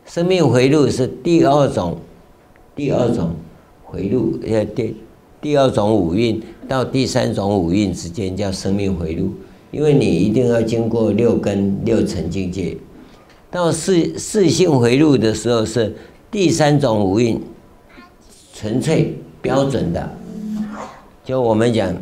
[0.06, 1.98] 生命回路是第二种，
[2.74, 3.36] 第二种
[3.84, 4.96] 回路要对。
[5.46, 9.30] 第二种五蕴到第三种五蕴之间叫生命回路，
[9.70, 12.76] 因为你一定要经过六根六尘境界，
[13.52, 15.96] 到四四性回路的时候是
[16.32, 17.40] 第三种五蕴，
[18.56, 20.18] 纯粹标准的，
[21.24, 21.96] 就我们讲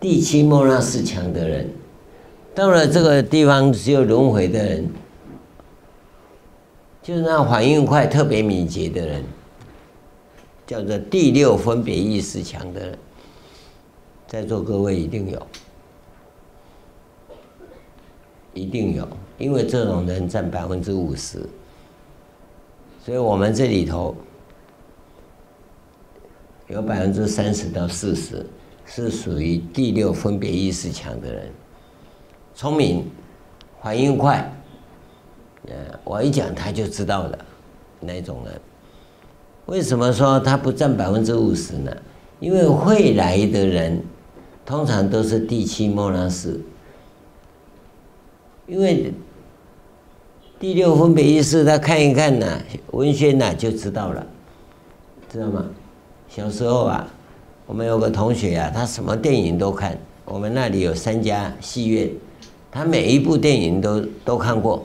[0.00, 1.70] 第七末那四强的人，
[2.52, 4.88] 到了这个地方只有轮回的人，
[7.00, 9.22] 就是那反应快、特别敏捷的人。
[10.66, 12.98] 叫做第六分别意识强的人，
[14.26, 15.46] 在座各位一定有，
[18.54, 19.06] 一定有，
[19.38, 21.44] 因为这种人占百分之五十，
[23.04, 24.14] 所以我们这里头
[26.68, 28.46] 有百分之三十到四十
[28.86, 31.52] 是属于第六分别意识强的人，
[32.54, 33.04] 聪明，
[33.82, 34.50] 反应快，
[35.66, 37.38] 呃，我一讲他就知道了，
[38.00, 38.60] 那种人。
[39.66, 41.90] 为什么说他不占百分之五十呢？
[42.40, 44.02] 因为会来的人
[44.66, 46.60] 通常都是第七莫那斯，
[48.66, 49.12] 因为
[50.58, 54.26] 第六分别意识他看一看呐，文宣呐就知道了，
[55.30, 55.64] 知道吗？
[56.28, 57.08] 小时候啊，
[57.66, 62.10] 我们有个同学啊，他什么电影都看，我们那里有三家戏院，
[62.70, 64.84] 他每一部电影都都看过。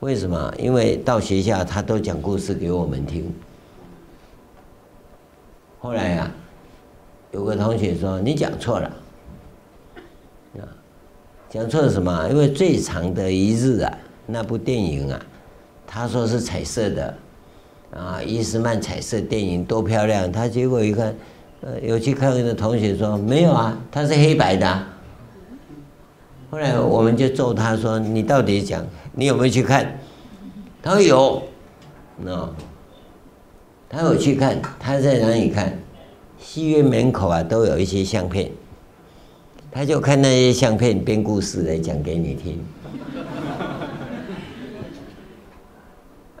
[0.00, 0.52] 为什么？
[0.58, 3.32] 因为到学校他都讲故事给我们听。
[5.82, 6.30] 后来呀、啊，
[7.32, 8.86] 有个同学说：“你讲错了，
[10.54, 10.62] 啊，
[11.50, 12.28] 讲错了什么？
[12.30, 13.92] 因为最长的一日啊，
[14.24, 15.20] 那部电影啊，
[15.84, 17.14] 他说是彩色的，
[17.96, 20.30] 啊，伊斯曼彩色电影多漂亮。
[20.30, 21.12] 他结果一看，
[21.62, 24.88] 呃，有去看的同学说没有啊，他是黑白的、啊。
[26.48, 29.98] 后来我们就揍他说：你到底讲，你有没有去看？
[30.80, 31.42] 他说有，
[32.18, 32.48] 那。”
[33.92, 35.78] 他有去看，他在哪里看？
[36.40, 38.50] 戏院门口啊，都有一些相片，
[39.70, 42.58] 他就看那些相片，编故事来讲给你听。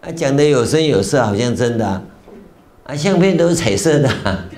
[0.00, 2.02] 啊，讲的有声有色，好像真的啊！
[2.84, 4.08] 啊，相片都是彩色的。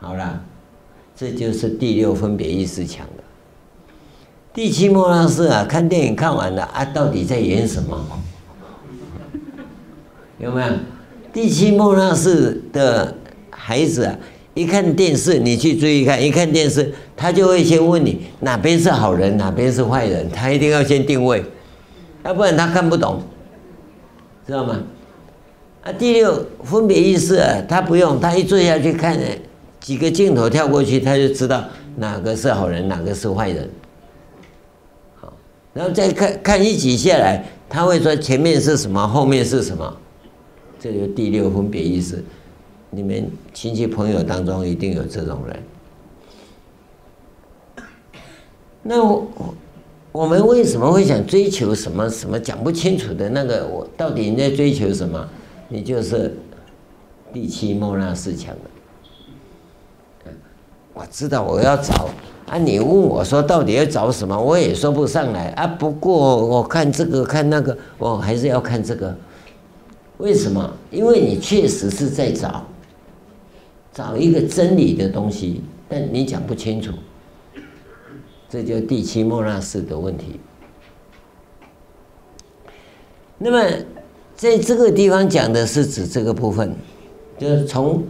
[0.00, 0.40] 好了，
[1.16, 3.24] 这就是第六分别意识强的。
[4.54, 8.22] 第七末那识啊，看电影看完了啊，到底在演什么？
[10.38, 10.68] 有没有？
[11.32, 13.14] 第七梦那识的
[13.50, 14.16] 孩子啊，
[14.54, 21.44] 一看电视，你去注意看，一看电视，他就会先问你哪边是好人，哪边是坏人，他一定要先定位，
[22.24, 23.20] 要不然他看不懂，
[24.46, 24.80] 知道吗？
[25.82, 29.18] 啊，第六分别意识啊，他不用，他一坐下去看，
[29.80, 31.62] 几个镜头跳过去，他就知道
[31.96, 33.68] 哪个是好人，哪个是坏人。
[35.20, 35.32] 好，
[35.74, 39.96] 然后再看看一集下来，他会说前面是什么，后面是什么。
[40.78, 42.22] 这就第六分别意识，
[42.90, 45.62] 你们亲戚朋友当中一定有这种人。
[48.82, 49.26] 那我
[50.12, 53.66] 我们为什么会想追求什么什么讲不清楚的那个？
[53.66, 55.28] 我到底你在追求什么？
[55.68, 56.36] 你就是
[57.32, 60.32] 第七末那四强的。
[60.94, 62.08] 我知道我要找
[62.46, 65.66] 啊，你问我说到底要找什么，我也说不上来啊。
[65.66, 69.14] 不过我看这个看那个，我还是要看这个。
[70.18, 70.76] 为什么？
[70.90, 72.66] 因为你确实是在找，
[73.92, 76.92] 找一个真理的东西，但你讲不清楚，
[78.48, 80.40] 这就第七莫那识的问题。
[83.38, 83.64] 那么，
[84.34, 86.74] 在这个地方讲的是指这个部分，
[87.38, 88.02] 就是从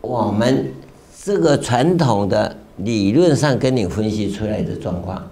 [0.00, 0.72] 我们
[1.22, 5.30] 这个传统的理论上跟你分析出来的状况。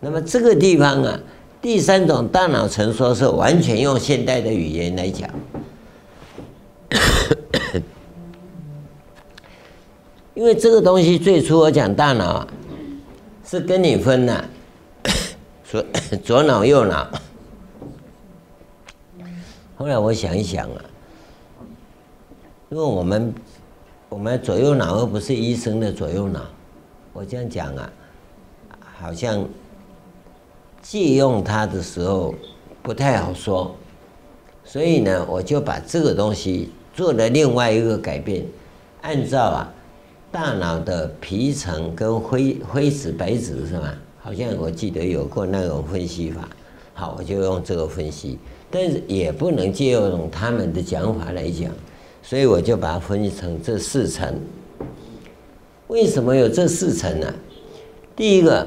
[0.00, 1.20] 那么这个地方啊。
[1.62, 5.28] 第三种大脑层说是完全用现代的语言来讲，
[10.34, 12.48] 因为这个东西最初我讲大脑啊，
[13.44, 14.42] 是跟你分呐，
[15.62, 15.84] 左
[16.24, 17.06] 左脑右脑。
[19.76, 20.82] 后来我想一想啊，
[22.70, 23.34] 因为我们
[24.08, 26.40] 我们左右脑又不是医生的左右脑，
[27.12, 27.92] 我这样讲啊，
[28.98, 29.46] 好像。
[30.90, 32.34] 借用它的时候
[32.82, 33.72] 不太好说，
[34.64, 38.44] 所以呢，我就把这个东西做了另外一个改变，
[39.02, 39.72] 按照啊
[40.32, 43.94] 大脑的皮层跟灰灰质白质是吗？
[44.18, 46.48] 好像我记得有过那种分析法，
[46.92, 48.36] 好，我就用这个分析，
[48.68, 51.70] 但是也不能借用他们的讲法来讲，
[52.20, 54.34] 所以我就把它分析成这四层。
[55.86, 57.32] 为什么有这四层呢？
[58.16, 58.66] 第一个，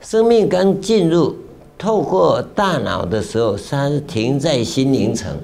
[0.00, 1.36] 生命刚进入。
[1.80, 5.34] 透过大脑的时候，它是停在心灵层，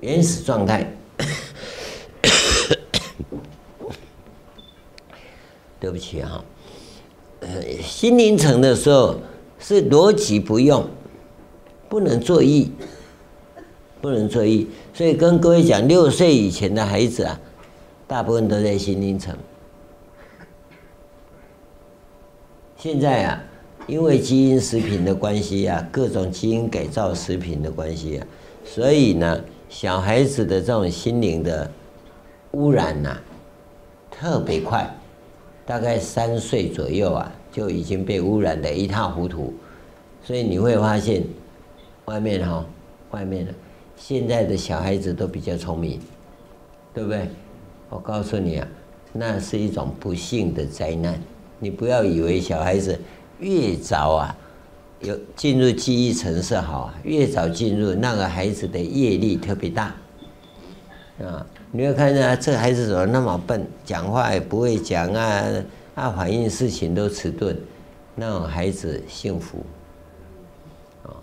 [0.00, 0.92] 原始状态。
[5.80, 6.44] 对不起哈、
[7.40, 7.48] 呃，
[7.82, 9.18] 心灵层的时候
[9.58, 10.86] 是逻辑不用，
[11.88, 12.70] 不能作意，
[14.02, 14.68] 不能作意。
[14.92, 17.40] 所以跟各位讲，六岁以前的孩子啊，
[18.06, 19.34] 大部分都在心灵层。
[22.76, 23.42] 现在啊。
[23.88, 28.26] 因为基因食品的关系啊，各种基因改造食品的关系啊，
[28.62, 31.68] 所以呢，小孩子的这种心灵的
[32.52, 33.18] 污染呐、
[34.10, 34.94] 特别快，
[35.64, 39.54] 大概三岁左右啊，就已经被污染得一塌糊涂。
[40.22, 41.24] 所以你会发现，
[42.04, 42.66] 外面哈、
[43.12, 43.54] 外面的
[43.96, 45.98] 现在的小孩子都比较聪明，
[46.92, 47.26] 对不对？
[47.88, 48.68] 我告诉你啊，
[49.14, 51.18] 那是一种不幸的灾难。
[51.58, 52.96] 你不要以为小孩子
[53.38, 54.36] 越早啊
[55.00, 59.94] 有进入记忆层是好啊，越早进入那个孩子的业力特别大
[61.22, 61.46] 啊！
[61.70, 65.44] 你会看见这孩子怎么那么笨，讲话也不会讲啊，
[65.94, 67.56] 啊反应事情都迟钝，
[68.16, 69.64] 那种孩子幸福
[71.04, 71.14] 啊！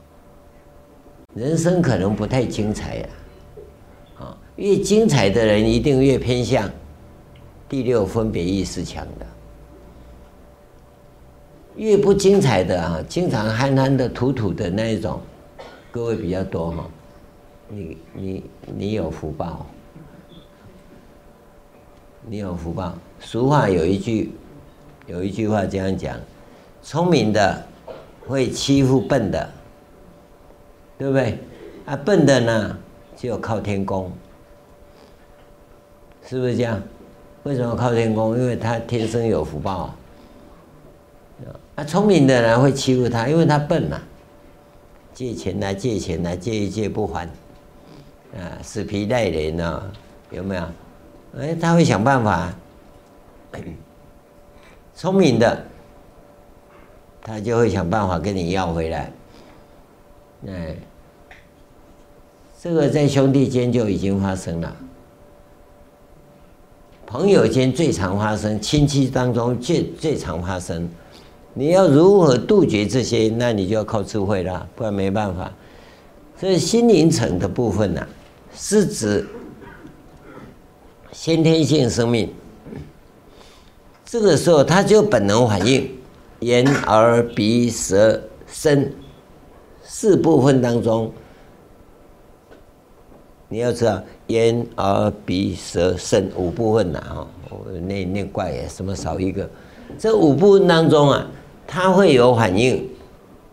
[1.33, 3.09] 人生可能不太精彩呀，
[4.19, 6.69] 啊，越精彩的人一定越偏向
[7.67, 9.25] 第六分别意识强的。
[11.75, 15.19] 越不精彩的啊，经常憨憨的、土土的那一种，
[15.91, 16.85] 各位比较多哈。
[17.67, 18.43] 你你
[18.77, 19.65] 你有福报，
[22.27, 22.93] 你有福报。
[23.19, 24.31] 俗话有一句，
[25.07, 26.15] 有一句话这样讲：
[26.81, 27.65] 聪明的
[28.27, 29.49] 会欺负笨的，
[30.97, 31.39] 对不对？
[31.85, 32.77] 啊，笨的呢
[33.17, 34.11] 就靠天公，
[36.25, 36.81] 是不是这样？
[37.43, 38.37] 为什么靠天公？
[38.37, 39.77] 因为他天生有福报。
[39.77, 39.97] 啊，
[41.83, 43.99] 聪明的人会欺负他，因为他笨嘛，
[45.13, 47.27] 借钱来借钱来借一借不还，
[48.33, 49.91] 啊，死皮赖脸呢，
[50.31, 50.63] 有没有？
[51.37, 52.53] 哎，他会想办法。
[54.95, 55.65] 聪明的，
[57.21, 59.11] 他就会想办法跟你要回来。
[60.47, 60.75] 哎，
[62.61, 64.75] 这个在兄弟间就已经发生了，
[67.05, 70.89] 朋友间最常发生，亲戚当中最最常发生。
[71.57, 73.33] 你要如何杜绝这些？
[73.37, 75.49] 那你就要靠智慧了，不然没办法。
[76.37, 78.07] 所以心灵层的部分呢、啊，
[78.53, 79.25] 是指
[81.13, 82.29] 先天性生命。
[84.03, 85.89] 这个时候，他就本能反应，
[86.41, 88.93] 眼耳鼻舌身
[89.81, 91.09] 四部分当中，
[93.47, 97.27] 你要知道眼耳鼻舌身五部分呐，哈，
[97.87, 99.49] 那那怪耶，什么少一个？
[99.97, 101.25] 这五部分当中啊。
[101.67, 102.87] 他会有反应，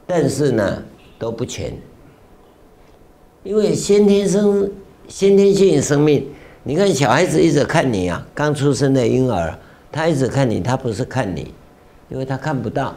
[0.07, 0.83] 但是呢
[1.19, 1.73] 都不全，
[3.43, 4.71] 因为先天生、
[5.09, 6.27] 先天性生命，
[6.63, 9.59] 你看小孩子一直看你啊，刚出生的婴儿，
[9.91, 11.53] 他一直看你，他不是看你，
[12.09, 12.95] 因为他看不到，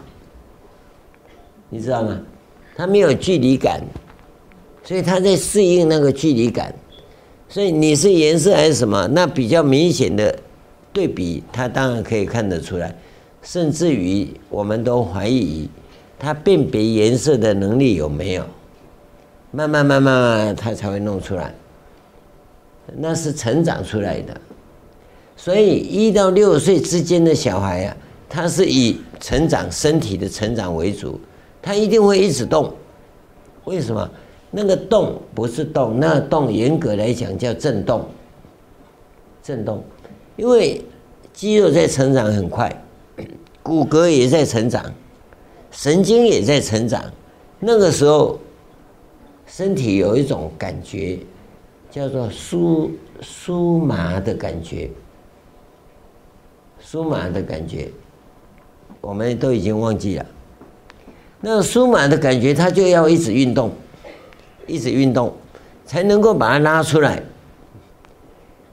[1.70, 2.20] 你知道吗？
[2.76, 3.82] 他没有距离感，
[4.84, 6.76] 所以他在适应那个距离感，
[7.48, 9.08] 所以你是颜色还是什么？
[9.08, 10.38] 那比较明显的
[10.92, 12.94] 对比，他当然可以看得出来。
[13.46, 15.70] 甚至于，我们都怀疑
[16.18, 18.44] 他辨别颜色的能力有没有？
[19.52, 21.54] 慢慢慢慢，他才会弄出来。
[22.98, 24.36] 那是成长出来的。
[25.38, 27.96] 所以一到六岁之间的小孩呀，
[28.28, 31.20] 他是以成长身体的成长为主，
[31.62, 32.74] 他一定会一直动。
[33.66, 34.10] 为什么？
[34.50, 38.06] 那个动不是动，那个动严格来讲叫震动。
[39.44, 39.84] 震动，
[40.36, 40.84] 因为
[41.32, 42.82] 肌肉在成长很快。
[43.66, 44.86] 骨骼也在成长，
[45.72, 47.04] 神经也在成长。
[47.60, 48.40] 那个时候，
[49.48, 51.18] 身体有一种感觉，
[51.90, 52.92] 叫做酥
[53.24, 54.88] 酥麻的感觉，
[56.80, 57.90] 酥麻的感觉，
[59.02, 60.26] 我们都已经忘记了。
[61.42, 63.72] 那个酥麻的感觉，它就要一直运动，
[64.68, 65.34] 一直运动，
[65.88, 67.24] 才能够把它拉出来。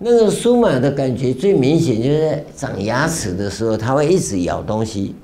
[0.04, 5.14] 那个舒马的感觉最明显，就是长牙齿的时候，它会一直咬东西，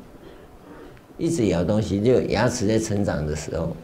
[1.16, 3.74] 一直咬东西，就牙齿在成长的时候。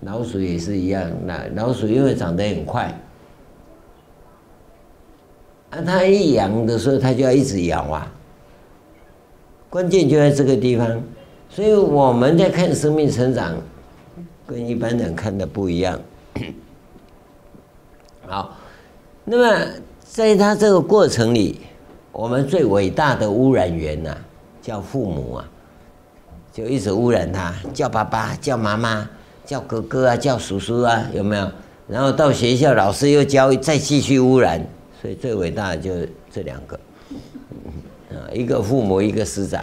[0.00, 3.00] 老鼠也是一样，那老鼠因为长得很快，
[5.70, 8.12] 啊，它一痒的时候，它就要一直咬啊。
[9.68, 11.00] 关键就在这个地方，
[11.48, 13.54] 所以我们在看生命成长，
[14.48, 16.00] 跟一般人看的不一样。
[18.26, 18.56] 好。
[19.32, 19.64] 那么，
[20.02, 21.60] 在他这个过程里，
[22.10, 24.12] 我们最伟大的污染源呐，
[24.60, 25.48] 叫父母啊，
[26.52, 29.08] 就一直污染他，叫爸爸，叫妈妈，
[29.46, 31.48] 叫哥哥啊，叫叔叔啊，有没有？
[31.86, 34.60] 然后到学校，老师又教，再继续污染，
[35.00, 35.92] 所以最伟大的就
[36.32, 36.80] 这两个，
[38.10, 39.62] 啊，一个父母，一个师长，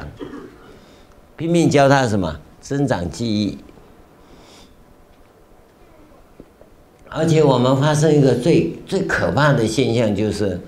[1.35, 3.57] 拼命教他什么增长记忆。
[7.17, 10.61] 而且我们发生一个最最可怕的现象，就是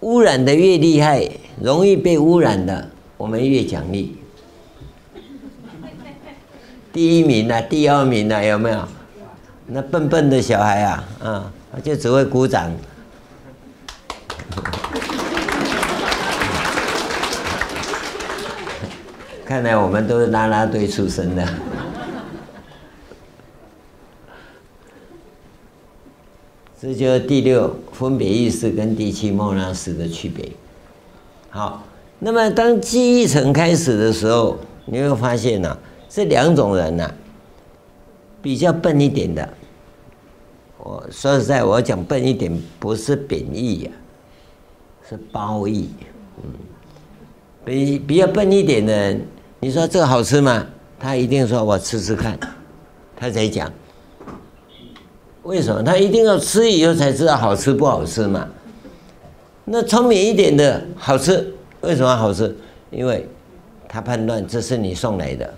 [0.00, 1.28] 污染的越厉害，
[1.60, 4.16] 容易被污染的，我们越奖励。
[6.94, 8.86] 第一名啊，第二名啊，有没有？
[9.66, 11.52] 那笨笨的小孩啊，啊，
[11.82, 12.70] 就只会鼓掌。
[19.44, 21.44] 看来我们都是啦啦队出身的。
[26.80, 30.50] 这就是第六分别意识跟第七末那识的区别。
[31.50, 31.84] 好，
[32.18, 34.56] 那么当记忆层开始的时候，
[34.86, 35.76] 你会发现呢、
[36.08, 37.14] 这两种人呢、
[38.40, 39.46] 比较笨一点的。
[40.78, 43.90] 我说实在，我讲笨一点不是贬义呀、
[45.06, 45.90] 是褒义。
[46.42, 46.50] 嗯，
[47.62, 49.26] 比比较笨一点的人，
[49.60, 50.66] 你说这个好吃吗？
[50.98, 52.38] 他一定说我吃吃看，
[53.14, 53.70] 他才讲。
[55.42, 58.48] 为什么他一定要吃以后才知道好吃不好吃嘛？
[59.64, 62.54] 那聪明一点的好吃，为什么好吃？
[62.90, 63.26] 因为
[63.88, 65.54] 他判断这是你送来的，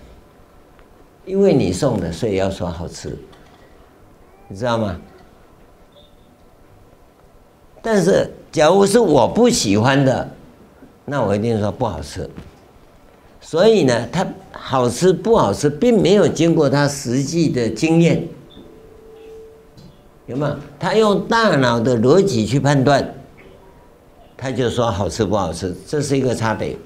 [1.25, 3.17] 因为你送的，所以要说好吃，
[4.47, 4.95] 你知道吗？
[7.81, 10.29] 但是假如是我不喜欢的，
[11.05, 12.29] 那我一定说不好吃。
[13.41, 18.25] 所以呢，他好吃不好吃，并没有经过他实际的经验。
[20.25, 20.55] 有没有？
[20.79, 23.13] 他用大脑的逻辑去判断，
[24.37, 26.77] 他就说好吃不好吃，这是一个差别。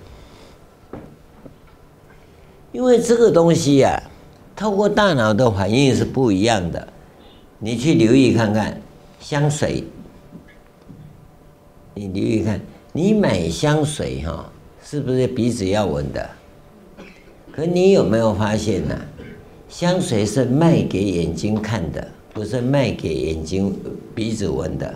[2.72, 3.98] 因为这个东西呀、啊，
[4.56, 6.88] 透过大脑的反应是不一样的。
[7.60, 8.80] 你去留意看看，
[9.20, 9.84] 香水，
[11.96, 12.60] 你留意看，
[12.92, 14.48] 你买香水哈，
[14.84, 16.30] 是不是鼻子要闻的？
[17.52, 18.96] 可你有没有发现呢、
[19.68, 22.08] 香水是卖给眼睛看的。
[22.38, 23.76] 不是卖给眼睛、
[24.14, 24.96] 鼻子闻的，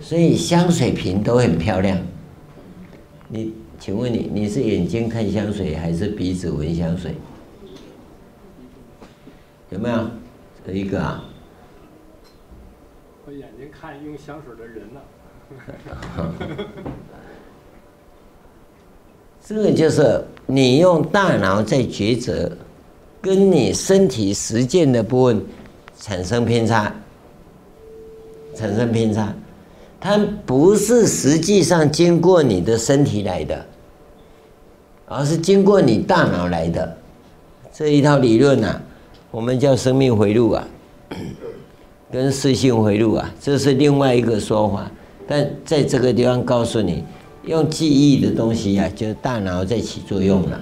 [0.00, 1.96] 所以香水瓶都很漂亮。
[3.28, 7.14] 你，请问你，你是眼睛看香水，还是鼻子闻香水？
[9.70, 10.10] 有没有？
[10.66, 11.22] 这一个啊？
[13.24, 15.00] 我眼睛看用香水的人呢。
[19.40, 22.50] 这个就是你用大脑在抉择，
[23.22, 25.40] 跟你身体实践的部分。
[25.98, 26.94] 产生偏差，
[28.54, 29.34] 产生偏差，
[29.98, 33.66] 它不是实际上经过你的身体来的，
[35.06, 36.96] 而是经过你大脑来的。
[37.72, 38.80] 这一套理论啊，
[39.30, 40.68] 我们叫生命回路啊，
[42.12, 44.90] 跟视性回路啊，这是另外一个说法。
[45.26, 47.02] 但在这个地方告诉你，
[47.44, 50.60] 用记忆的东西啊，就是大脑在起作用了。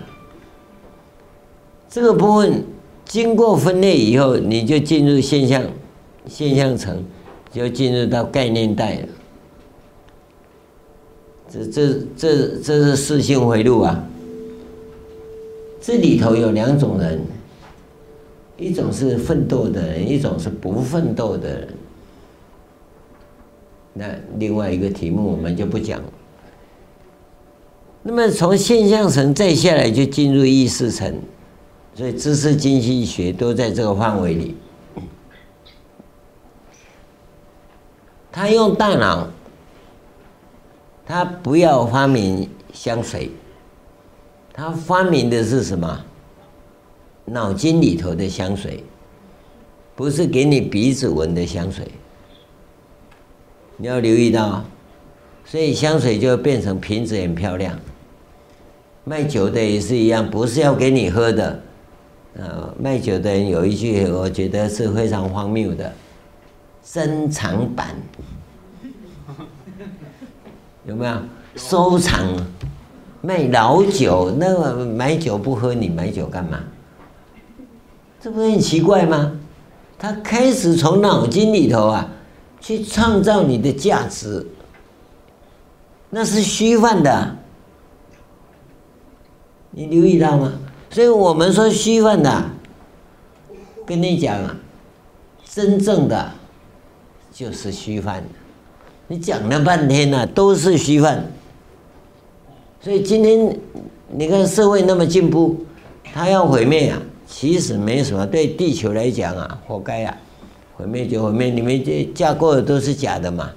[1.90, 2.64] 这个部分。
[3.04, 5.62] 经过分类以后，你就进入现象，
[6.26, 7.04] 现象层，
[7.52, 9.08] 就进入到概念带了。
[11.50, 14.04] 这这这这是视性回路啊。
[15.80, 17.20] 这里头有两种人，
[18.56, 21.68] 一种是奋斗的人，一种是不奋斗的人。
[23.92, 24.06] 那
[24.38, 26.00] 另外一个题目我们就不讲。
[28.02, 31.14] 那么从现象层再下来，就进入意识层。
[31.94, 34.56] 所以知识经济学都在这个范围里。
[38.32, 39.28] 他用大脑，
[41.06, 43.30] 他不要发明香水，
[44.52, 46.04] 他发明的是什么？
[47.26, 48.82] 脑筋里头的香水，
[49.94, 51.86] 不是给你鼻子闻的香水。
[53.76, 54.64] 你要留意到，
[55.44, 57.78] 所以香水就变成瓶子很漂亮。
[59.04, 61.62] 卖酒的也是一样，不是要给你喝的。
[62.36, 65.92] 呃，卖酒的人有一句，我觉得是非常荒谬的，
[66.84, 67.94] 珍藏版，
[70.84, 71.16] 有没有？
[71.56, 72.26] 收藏，
[73.20, 76.58] 卖老酒，那个买酒不喝，你买酒干嘛？
[78.20, 79.38] 这不是很奇怪吗？
[79.96, 82.10] 他开始从脑筋里头啊，
[82.60, 84.44] 去创造你的价值，
[86.10, 87.36] 那是虚幻的，
[89.70, 90.52] 你留意到吗？
[90.94, 92.50] 所以我们说虚幻的，
[93.84, 94.56] 跟你讲啊，
[95.44, 96.30] 真正的
[97.32, 98.28] 就是虚幻的。
[99.08, 101.26] 你讲了半天呢，都是虚幻。
[102.80, 103.58] 所以今天
[104.12, 105.66] 你看社会那么进步，
[106.04, 108.24] 它要毁灭啊，其实没什么。
[108.24, 110.16] 对地球来讲啊，活该啊，
[110.76, 111.50] 毁灭就毁灭。
[111.50, 113.50] 你们这架构的都是假的嘛。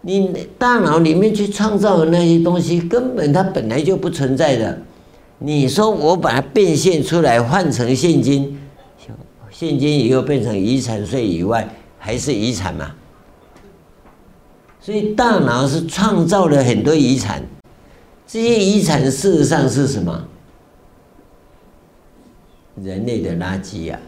[0.00, 4.78] 你大脑里面去创造的那些东西，根本它本来就不存在的。
[5.38, 8.60] 你说我把它变现出来，换成现金，
[9.50, 11.68] 现金以后变成遗产税以外，
[11.98, 12.94] 还是遗产嘛？
[14.80, 17.42] 所以大脑是创造了很多遗产，
[18.26, 20.26] 这些遗产事实上是什么？
[22.82, 23.98] 人类的垃圾呀！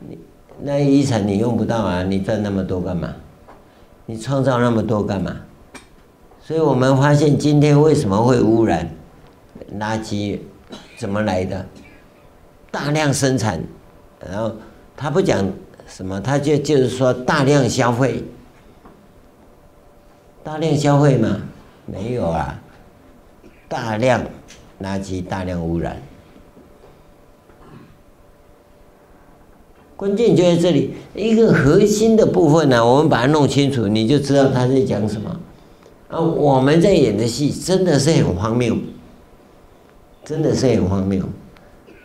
[0.00, 0.18] 你
[0.60, 3.14] 那遗产你用不到啊，你赚那么多干嘛？
[4.06, 5.36] 你创造那么多干嘛？
[6.52, 8.86] 所以我们发现今天为什么会污染？
[9.80, 10.38] 垃圾
[10.98, 11.64] 怎么来的？
[12.70, 13.58] 大量生产，
[14.20, 14.52] 然后
[14.94, 15.50] 他不讲
[15.86, 18.22] 什么，他就就是说大量消费，
[20.44, 21.40] 大量消费吗？
[21.86, 22.60] 没有啊，
[23.66, 24.22] 大量
[24.82, 25.96] 垃圾，大量污染。
[29.96, 35.34] 关键就在这里，一个核心的部分呢、我们把它弄清楚，你就知道他在讲什么。
[36.12, 38.76] 啊，我们在演的戏真的是很荒谬，
[40.22, 41.24] 真的是很荒谬。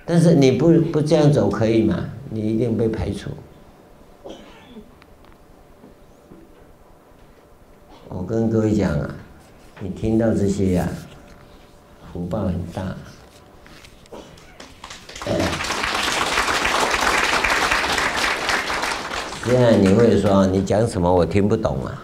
[0.06, 2.06] 但是你不不这样走可以吗？
[2.30, 3.30] 你一定被排除。
[8.08, 9.14] 我跟各位讲啊，
[9.82, 10.96] 你听到这些呀、啊，
[12.14, 12.96] 福报很大。
[19.44, 22.02] 虽然你会说你讲什么我听不懂啊，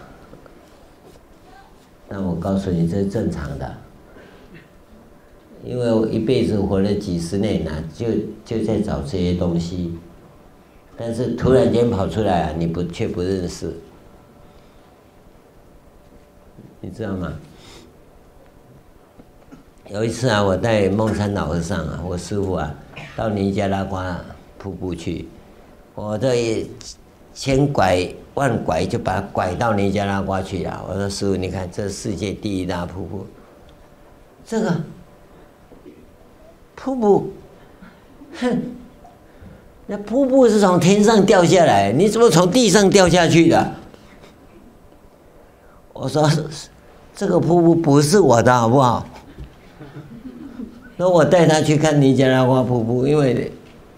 [2.16, 3.76] 那我告诉你这是正常的，
[5.66, 8.06] 因为我一辈子活了几十年了，就
[8.46, 9.98] 就在找这些东西，
[10.96, 13.74] 但是突然间跑出来啊，你不却不认识，
[16.82, 17.34] 你知道吗？
[19.90, 22.76] 有一次啊，我带梦山老和尚啊，我师父啊，
[23.16, 24.24] 到尼加拉瓜
[24.60, 25.28] 瀑布去，
[25.96, 26.70] 我这一。
[27.36, 30.86] 千拐万拐就把它拐到尼加拉瓜去了。
[30.90, 33.26] 我说师傅，你看这世界第一大瀑布，
[34.46, 34.82] 这个
[36.76, 37.32] 瀑布，
[38.40, 38.62] 哼，
[39.88, 43.72] 那瀑布是从天上掉下来，你怎么从地上掉下去的？
[45.94, 46.30] 我说
[47.16, 49.06] 这个瀑布不是我的，好不好？
[50.98, 53.52] 那我带他去看尼加拉瓜瀑布，因为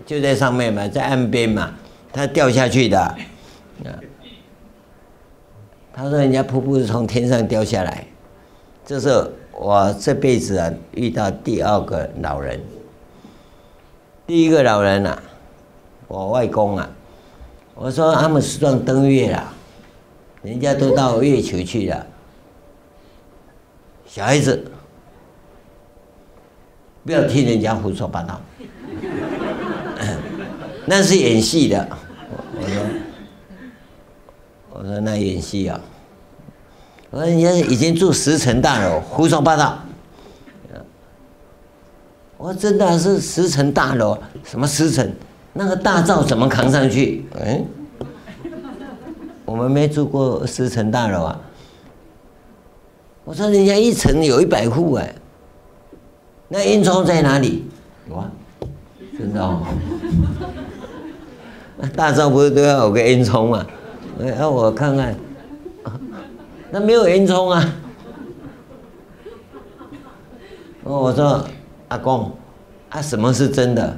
[0.06, 1.72] 就在上面嘛，在岸边嘛。
[2.14, 3.16] 他掉下去的，
[5.98, 8.06] 他说人家瀑布是从天上掉下来，
[8.86, 12.60] 这是我这辈子啊遇到第二个老人，
[14.28, 15.24] 第一个老人啊，
[16.10, 16.90] 我外公啊，
[17.76, 19.54] 我说阿姆斯壮登月了，
[20.44, 22.06] 人家都到月球去了，
[24.06, 24.70] 小孩子
[27.06, 28.42] 不要听人家胡说八道，
[30.86, 31.88] 那是演戏的。
[32.58, 32.84] 我说，
[34.78, 35.80] 我说那演戏啊，
[37.10, 39.80] 我说人家已经住十层大楼，胡说八道。
[42.38, 45.10] 我说真的是十层大楼，什么十层？
[45.54, 47.26] 那个大灶怎么扛上去？
[47.40, 47.64] 哎，
[49.46, 51.40] 我们没住过十层大楼啊。
[53.24, 55.16] 我说人家一层有一百户哎，
[56.50, 57.64] 那烟囱在哪里？
[58.10, 58.30] 有啊，
[59.18, 59.66] 真的哦。
[61.96, 63.50] 大灶不是都要有个烟囱
[64.18, 64.26] 吗？
[64.38, 65.16] 让我看看，
[66.72, 67.74] 那没有烟囱啊。
[70.84, 71.46] 我说
[71.88, 72.32] 阿公，
[72.90, 73.98] 啊什么是真的？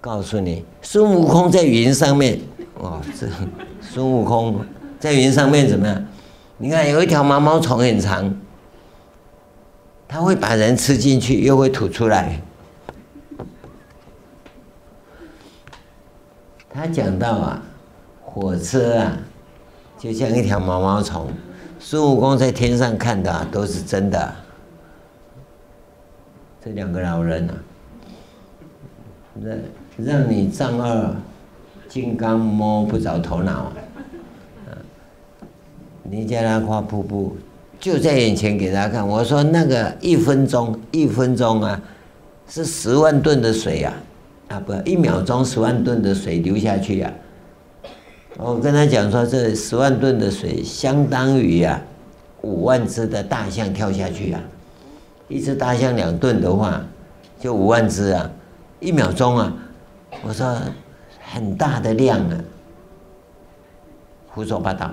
[0.00, 2.38] 告诉你，孙悟空在云上面。
[2.80, 3.26] 哇，这
[3.80, 4.64] 孙悟空
[5.00, 6.04] 在云上面怎么样？
[6.58, 8.34] 你看有一条毛毛虫很长，
[10.06, 12.40] 它会把人吃进去，又会吐出来。
[16.68, 17.62] 他讲到啊，
[18.34, 19.16] 火车啊，
[19.96, 21.28] 就像一条毛毛虫。
[21.78, 24.34] 孙悟空在天上看的，都是真的。
[26.64, 27.54] 这两个老人啊，
[29.40, 29.56] 让
[29.96, 31.14] 让你丈二
[31.88, 33.72] 金刚摸不着头脑啊！
[36.02, 37.36] 尼加拉瓜瀑布
[37.78, 39.06] 就在眼前给大家看。
[39.06, 41.80] 我说那个一分钟，一分钟啊，
[42.48, 43.92] 是十万吨的水呀。
[44.48, 47.12] 啊不，一秒钟十万吨的水流下去呀、
[48.36, 51.80] 我跟他讲说，这十万吨的水相当于啊
[52.42, 54.40] 五万只的大象跳下去啊！
[55.28, 56.84] 一只大象两吨的话，
[57.40, 58.30] 就五万只啊！
[58.80, 59.52] 一秒钟啊！
[60.22, 60.60] 我说
[61.22, 62.38] 很大的量啊！
[64.28, 64.90] 胡说八道。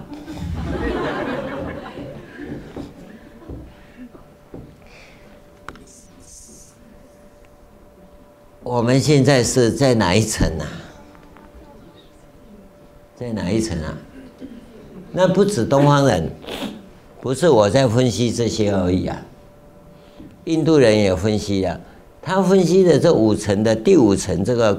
[8.64, 10.66] 我们现在是在哪一层啊？
[13.22, 13.96] 在哪一层啊？
[15.12, 16.28] 那不止东方人，
[17.22, 19.24] 不是我在分析这些而已啊。
[20.46, 21.80] 印度人也分析了，
[22.20, 24.76] 他分析的这五层的第五层，这个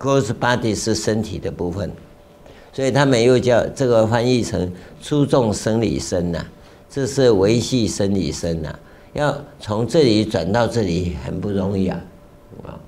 [0.00, 1.92] gross body 是身体的部分，
[2.72, 4.72] 所以他们又叫这个翻译成
[5.02, 6.48] 粗重生理身呐、啊，
[6.88, 8.80] 这是维系生理身呐、啊，
[9.12, 12.02] 要从这里转到这里很不容易啊，
[12.64, 12.80] 啊，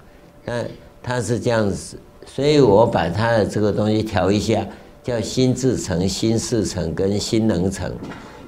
[0.46, 0.64] 那
[1.02, 4.66] 他是这样子，所以我把他的这个东西调一下，
[5.04, 7.92] 叫心智层、心识层跟心能层，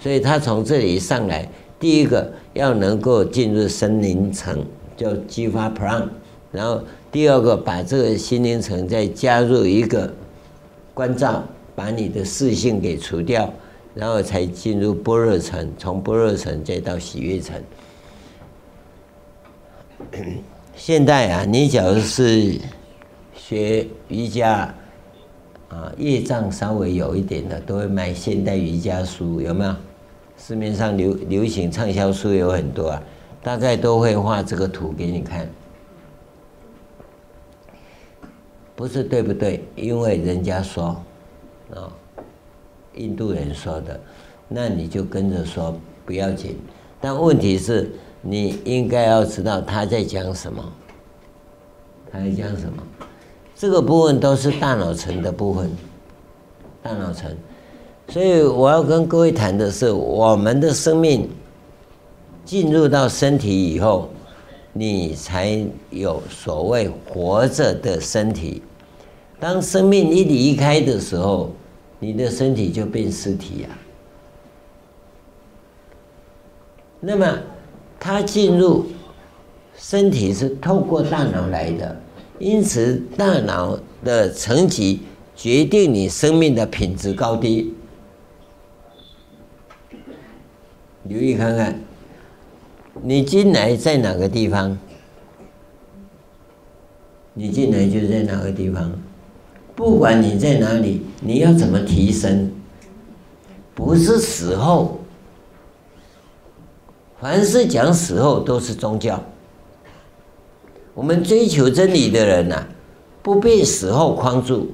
[0.00, 1.46] 所以他从这里上来。
[1.78, 4.64] 第一个要能够进入心灵层，
[4.96, 6.08] 叫激发 p r a n
[6.50, 6.82] 然后
[7.12, 10.10] 第二个把这个心灵层再加入一个
[10.94, 11.44] 关照，
[11.74, 13.52] 把你的识性给除掉，
[13.94, 17.54] 然后才进入般若层，从般若层再到喜悦层。
[20.74, 22.54] 现在啊，你假如是
[23.36, 24.74] 学瑜伽
[25.76, 29.74] 啊，业障稍微有一点的，都会买现代瑜伽书，有没有？
[30.38, 33.02] 市面上流流行畅销书有很多啊，
[33.42, 35.48] 大概都会画这个图给你看，
[38.74, 39.62] 不是对不对？
[39.74, 41.02] 因为人家说，
[41.74, 41.92] 啊，
[42.94, 44.00] 印度人说的，
[44.48, 46.56] 那你就跟着说不要紧。
[47.00, 47.90] 但问题是，
[48.22, 50.72] 你应该要知道他在讲什么，
[52.10, 52.82] 他在讲什么，
[53.58, 55.70] 这个部分都是大脑层的部分，
[56.82, 57.34] 大脑层。
[58.08, 61.28] 所以我要跟各位谈的是，我们的生命
[62.44, 64.10] 进入到身体以后，
[64.74, 68.62] 你才有所谓活着的身体。
[69.40, 71.50] 当生命一离开的时候，
[71.98, 73.68] 你的身体就变尸体呀。
[77.00, 77.38] 那么，
[77.98, 78.86] 它进入
[79.76, 81.96] 身体是透过大脑来的，
[82.38, 85.02] 因此大脑的层级
[85.34, 87.74] 决定你生命的品质高低。
[91.04, 91.80] 留意看看，
[93.02, 94.76] 你进来在哪个地方？
[97.32, 98.92] 你进来就在哪个地方。
[99.74, 102.50] 不管你在哪里，你要怎么提升？
[103.74, 104.98] 不是死后，
[107.20, 109.22] 凡是讲死后都是宗教。
[110.96, 112.66] 我们追求真理的人呐，
[113.22, 114.70] 不被死后框住。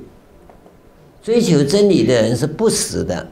[1.20, 3.26] 追求真理的人是不死的，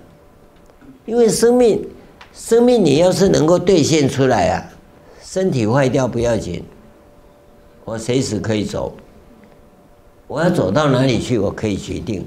[1.06, 1.86] 因为生命。
[2.32, 4.66] 生命，你要是能够兑现出来啊，
[5.22, 6.64] 身体坏掉不要紧，
[7.84, 8.92] 我随时可以走。
[10.26, 12.26] 我要走到哪里去，我可以决定，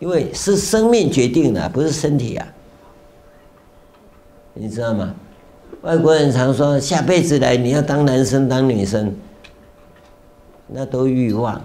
[0.00, 2.46] 因为是生命决定的，不是身体啊。
[4.54, 5.14] 你知道吗？
[5.82, 9.14] 外国人常说下辈子来你要当男生当女生，
[10.68, 11.62] 那都欲望，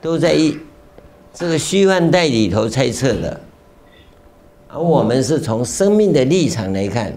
[0.00, 0.56] 都在一
[1.34, 3.40] 这个虚幻带里头猜测的。
[4.68, 7.14] 而我们是从生命的立场来看，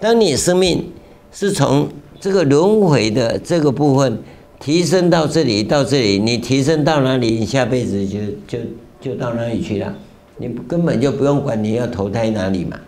[0.00, 0.90] 当你生命
[1.30, 4.18] 是从这个轮回的这个部分
[4.58, 8.58] 提升到这里到这里，你提升到哪里，你下辈子就就
[9.00, 9.94] 就到哪里去了，
[10.38, 12.78] 你根本就不用管你要投胎哪里嘛。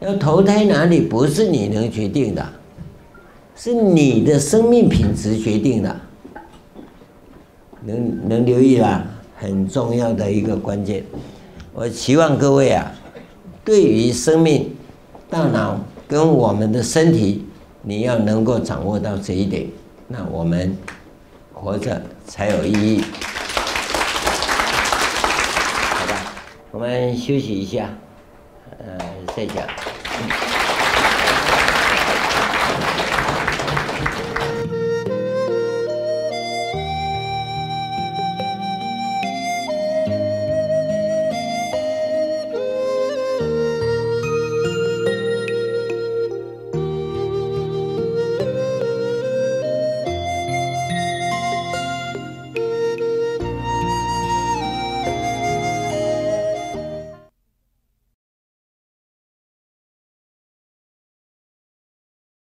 [0.00, 2.46] 要投胎哪里不是你能决定的，
[3.56, 6.00] 是你的生命品质决定的。
[7.86, 9.04] 能能留意啦，
[9.36, 11.04] 很重要的一个关键。
[11.74, 12.90] 我期望各位啊，
[13.62, 14.74] 对于生命、
[15.28, 15.78] 大脑
[16.08, 17.44] 跟我们的身体，
[17.82, 19.66] 你要能够掌握到这一点，
[20.08, 20.74] 那我们
[21.52, 23.04] 活着才有意义。
[25.90, 26.32] 好吧，
[26.70, 27.90] 我们休息一下，
[28.78, 28.98] 呃，
[29.36, 30.63] 再讲。